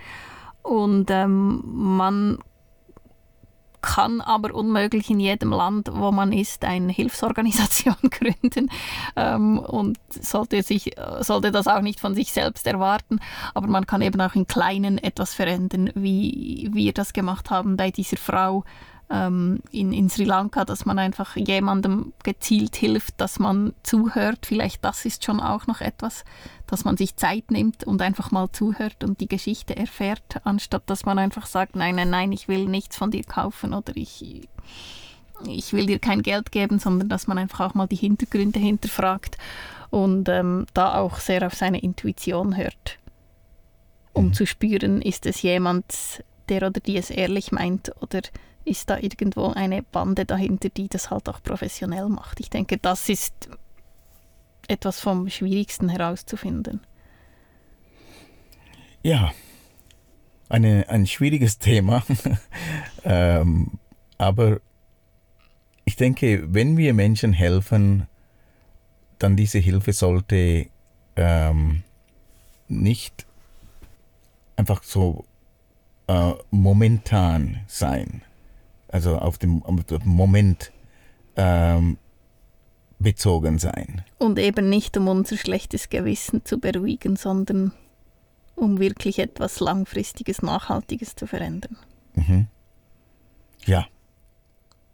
Und 0.61 1.09
ähm, 1.09 1.61
man 1.63 2.39
kann 3.81 4.21
aber 4.21 4.53
unmöglich 4.53 5.09
in 5.09 5.19
jedem 5.19 5.51
Land, 5.51 5.89
wo 5.93 6.11
man 6.11 6.31
ist, 6.31 6.65
eine 6.65 6.91
Hilfsorganisation 6.91 7.95
gründen 8.11 8.69
ähm, 9.15 9.59
und 9.59 9.97
sollte, 10.09 10.63
sich, 10.63 10.95
sollte 11.21 11.51
das 11.51 11.67
auch 11.67 11.81
nicht 11.81 11.99
von 11.99 12.15
sich 12.15 12.31
selbst 12.33 12.67
erwarten. 12.67 13.19
Aber 13.53 13.67
man 13.67 13.87
kann 13.87 14.01
eben 14.01 14.19
auch 14.21 14.35
in 14.35 14.47
Kleinen 14.47 14.97
etwas 14.97 15.33
verändern, 15.33 15.91
wie 15.95 16.69
wir 16.73 16.93
das 16.93 17.13
gemacht 17.13 17.49
haben 17.49 17.77
bei 17.77 17.91
dieser 17.91 18.17
Frau, 18.17 18.63
ähm, 19.09 19.59
in, 19.71 19.91
in 19.91 20.09
Sri 20.09 20.23
Lanka, 20.23 20.65
dass 20.65 20.85
man 20.85 20.99
einfach 20.99 21.35
jemandem 21.35 22.13
gezielt 22.23 22.75
hilft, 22.75 23.19
dass 23.19 23.39
man 23.39 23.73
zuhört. 23.83 24.45
Vielleicht 24.45 24.83
das 24.85 25.05
ist 25.05 25.25
schon 25.25 25.39
auch 25.39 25.67
noch 25.67 25.81
etwas, 25.81 26.23
dass 26.69 26.85
man 26.85 26.97
sich 26.97 27.15
Zeit 27.15 27.51
nimmt 27.51 27.83
und 27.83 28.01
einfach 28.01 28.31
mal 28.31 28.51
zuhört 28.51 29.03
und 29.03 29.19
die 29.19 29.27
Geschichte 29.27 29.75
erfährt, 29.75 30.41
anstatt 30.43 30.83
dass 30.87 31.05
man 31.05 31.17
einfach 31.17 31.45
sagt, 31.45 31.75
nein, 31.75 31.95
nein, 31.95 32.09
nein, 32.09 32.31
ich 32.31 32.47
will 32.47 32.65
nichts 32.65 32.95
von 32.95 33.11
dir 33.11 33.23
kaufen 33.23 33.73
oder 33.73 33.95
ich, 33.95 34.47
ich 35.47 35.73
will 35.73 35.87
dir 35.87 35.99
kein 35.99 36.21
Geld 36.21 36.51
geben, 36.51 36.79
sondern 36.79 37.09
dass 37.09 37.27
man 37.27 37.37
einfach 37.37 37.61
auch 37.61 37.73
mal 37.73 37.87
die 37.87 37.95
Hintergründe 37.95 38.59
hinterfragt 38.59 39.37
und 39.89 40.29
ähm, 40.29 40.67
da 40.73 40.95
auch 40.99 41.19
sehr 41.19 41.45
auf 41.45 41.55
seine 41.55 41.81
Intuition 41.81 42.55
hört, 42.55 42.99
um 44.13 44.27
mhm. 44.27 44.33
zu 44.33 44.45
spüren, 44.45 45.01
ist 45.01 45.25
es 45.25 45.41
jemand, 45.41 46.23
der 46.49 46.67
oder 46.67 46.79
die 46.79 46.97
es 46.97 47.09
ehrlich 47.09 47.51
meint 47.51 47.91
oder 48.01 48.21
ist 48.65 48.89
da 48.89 48.97
irgendwo 48.97 49.47
eine 49.47 49.81
Bande 49.81 50.25
dahinter, 50.25 50.69
die 50.69 50.87
das 50.87 51.09
halt 51.09 51.27
auch 51.29 51.41
professionell 51.41 52.09
macht. 52.09 52.39
Ich 52.39 52.51
denke, 52.51 52.77
das 52.77 53.09
ist 53.09 53.49
etwas 54.69 54.99
vom 54.99 55.29
Schwierigsten 55.29 55.89
herauszufinden. 55.89 56.81
Ja, 59.03 59.31
eine, 60.49 60.87
ein 60.89 61.07
schwieriges 61.07 61.59
Thema. 61.59 62.03
ähm, 63.03 63.79
aber 64.17 64.61
ich 65.85 65.95
denke, 65.95 66.53
wenn 66.53 66.77
wir 66.77 66.93
Menschen 66.93 67.33
helfen, 67.33 68.07
dann 69.17 69.35
diese 69.35 69.59
Hilfe 69.59 69.93
sollte 69.93 70.67
ähm, 71.15 71.83
nicht 72.67 73.25
einfach 74.55 74.83
so 74.83 75.25
äh, 76.07 76.33
momentan 76.51 77.61
sein 77.67 78.23
also 78.91 79.17
auf 79.17 79.37
den 79.37 79.63
Moment 80.03 80.71
ähm, 81.35 81.97
bezogen 82.99 83.57
sein. 83.57 84.03
Und 84.17 84.37
eben 84.37 84.69
nicht, 84.69 84.97
um 84.97 85.07
unser 85.07 85.37
schlechtes 85.37 85.89
Gewissen 85.89 86.45
zu 86.45 86.59
beruhigen, 86.59 87.15
sondern 87.15 87.71
um 88.55 88.79
wirklich 88.79 89.19
etwas 89.19 89.59
Langfristiges, 89.59 90.41
Nachhaltiges 90.41 91.15
zu 91.15 91.25
verändern. 91.25 91.77
Mhm. 92.13 92.47
Ja. 93.65 93.87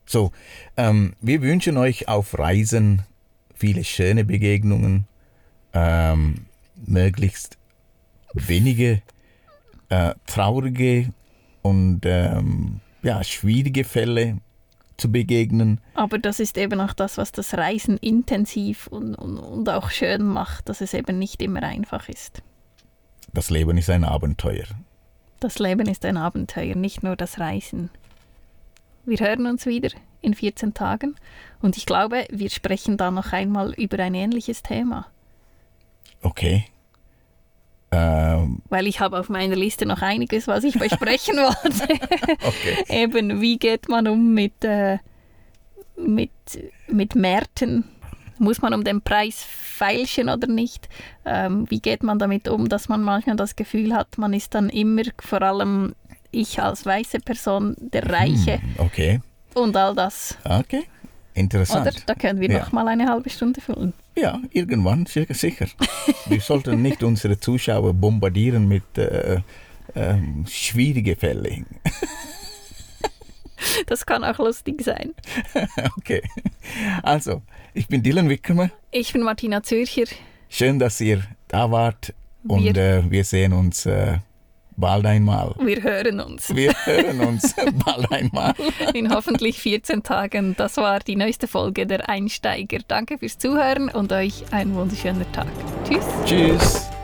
So, 0.05 0.31
ähm, 0.77 1.13
wir 1.19 1.41
wünschen 1.41 1.77
euch 1.77 2.07
auf 2.07 2.37
Reisen 2.37 3.01
viele 3.55 3.83
schöne 3.83 4.23
Begegnungen, 4.23 5.07
ähm, 5.73 6.45
möglichst 6.85 7.57
wenige 8.33 9.01
äh, 9.89 10.13
traurige 10.27 11.09
und 11.61 12.01
ähm, 12.03 12.81
ja, 13.01 13.23
schwierige 13.23 13.83
Fälle 13.83 14.37
zu 14.97 15.11
begegnen. 15.11 15.81
Aber 15.93 16.17
das 16.17 16.39
ist 16.39 16.57
eben 16.57 16.79
auch 16.79 16.93
das, 16.93 17.17
was 17.17 17.31
das 17.31 17.53
Reisen 17.55 17.97
intensiv 17.97 18.87
und, 18.87 19.15
und, 19.15 19.37
und 19.37 19.69
auch 19.69 19.89
schön 19.89 20.23
macht, 20.23 20.69
dass 20.69 20.81
es 20.81 20.93
eben 20.93 21.19
nicht 21.19 21.41
immer 21.41 21.63
einfach 21.63 22.09
ist. 22.09 22.41
Das 23.33 23.49
Leben 23.49 23.77
ist 23.77 23.89
ein 23.89 24.03
Abenteuer. 24.03 24.65
Das 25.39 25.59
Leben 25.59 25.87
ist 25.87 26.05
ein 26.05 26.17
Abenteuer, 26.17 26.75
nicht 26.75 27.03
nur 27.03 27.15
das 27.15 27.39
Reisen. 27.39 27.89
Wir 29.05 29.19
hören 29.19 29.45
uns 29.45 29.65
wieder 29.65 29.89
in 30.21 30.33
14 30.33 30.73
Tagen 30.73 31.15
und 31.61 31.77
ich 31.77 31.85
glaube, 31.85 32.25
wir 32.31 32.49
sprechen 32.49 32.97
da 32.97 33.11
noch 33.11 33.33
einmal 33.33 33.73
über 33.73 33.99
ein 33.99 34.15
ähnliches 34.15 34.63
Thema. 34.63 35.07
Okay. 36.21 36.65
Ähm, 37.95 38.61
Weil 38.69 38.87
ich 38.87 38.99
habe 38.99 39.19
auf 39.19 39.29
meiner 39.29 39.55
Liste 39.55 39.85
noch 39.85 40.01
einiges, 40.01 40.47
was 40.47 40.63
ich 40.63 40.77
besprechen 40.77 41.35
wollte. 41.37 41.93
okay. 42.45 43.03
Eben, 43.03 43.41
wie 43.41 43.57
geht 43.57 43.87
man 43.87 44.07
um 44.07 44.33
mit, 44.33 44.63
äh, 44.63 44.97
mit, 45.95 46.31
mit 46.87 47.15
Märkten? 47.15 47.85
Muss 48.37 48.61
man 48.61 48.73
um 48.73 48.83
den 48.83 49.01
Preis 49.01 49.45
feilschen 49.47 50.27
oder 50.27 50.47
nicht? 50.47 50.89
Ähm, 51.23 51.65
wie 51.69 51.79
geht 51.79 52.03
man 52.03 52.19
damit 52.19 52.49
um, 52.49 52.67
dass 52.67 52.89
man 52.89 53.01
manchmal 53.01 53.37
das 53.37 53.55
Gefühl 53.55 53.93
hat, 53.93 54.17
man 54.17 54.33
ist 54.33 54.53
dann 54.55 54.69
immer, 54.69 55.03
vor 55.21 55.41
allem 55.41 55.95
ich 56.31 56.61
als 56.61 56.85
weiße 56.85 57.19
Person, 57.19 57.75
der 57.79 58.09
Reiche. 58.09 58.61
Hm, 58.61 58.73
okay. 58.79 59.21
Und 59.53 59.77
all 59.77 59.95
das. 59.95 60.37
Okay. 60.43 60.83
Interessant. 61.33 61.87
Oder? 61.87 61.95
Da 62.05 62.15
können 62.15 62.41
wir 62.41 62.49
ja. 62.49 62.59
noch 62.59 62.73
mal 62.73 62.87
eine 62.89 63.07
halbe 63.07 63.29
Stunde 63.29 63.61
füllen. 63.61 63.93
Ja, 64.15 64.41
irgendwann, 64.51 65.05
sicher. 65.05 65.67
wir 66.27 66.39
sollten 66.39 66.81
nicht 66.81 67.03
unsere 67.03 67.37
Zuschauer 67.39 67.93
bombardieren 67.93 68.67
mit 68.67 68.97
äh, 68.97 69.41
äh, 69.93 70.15
schwierigen 70.47 71.17
Fällen. 71.17 71.65
das 73.87 74.05
kann 74.05 74.23
auch 74.23 74.37
lustig 74.39 74.81
sein. 74.81 75.13
okay. 75.97 76.21
Also, 77.03 77.41
ich 77.73 77.87
bin 77.87 78.01
Dylan 78.03 78.29
Wickermer. 78.29 78.69
Ich 78.91 79.11
bin 79.11 79.23
Martina 79.23 79.61
Zürcher. 79.63 80.05
Schön, 80.49 80.79
dass 80.79 81.01
ihr 81.01 81.23
da 81.49 81.69
wart 81.71 82.13
und 82.47 82.63
wir, 82.63 82.75
äh, 82.77 83.11
wir 83.11 83.23
sehen 83.23 83.53
uns 83.53 83.85
äh, 83.85 84.19
bald 84.77 85.05
einmal. 85.05 85.55
Wir 85.59 85.81
hören 85.83 86.19
uns. 86.19 86.53
Wir 86.55 86.73
hören 86.85 87.19
uns 87.21 87.55
bald 87.85 88.11
einmal. 88.11 88.53
In 88.93 89.13
hoffentlich 89.13 89.59
14 89.59 90.03
Tagen. 90.03 90.55
Das 90.57 90.77
war 90.77 90.99
die 90.99 91.15
neueste 91.15 91.47
Folge 91.47 91.85
der 91.85 92.09
Einsteiger. 92.09 92.79
Danke 92.87 93.17
fürs 93.17 93.37
Zuhören 93.37 93.89
und 93.89 94.11
euch 94.11 94.43
einen 94.51 94.75
wunderschönen 94.75 95.29
Tag. 95.31 95.47
Tschüss. 95.87 96.05
Tschüss. 96.25 96.94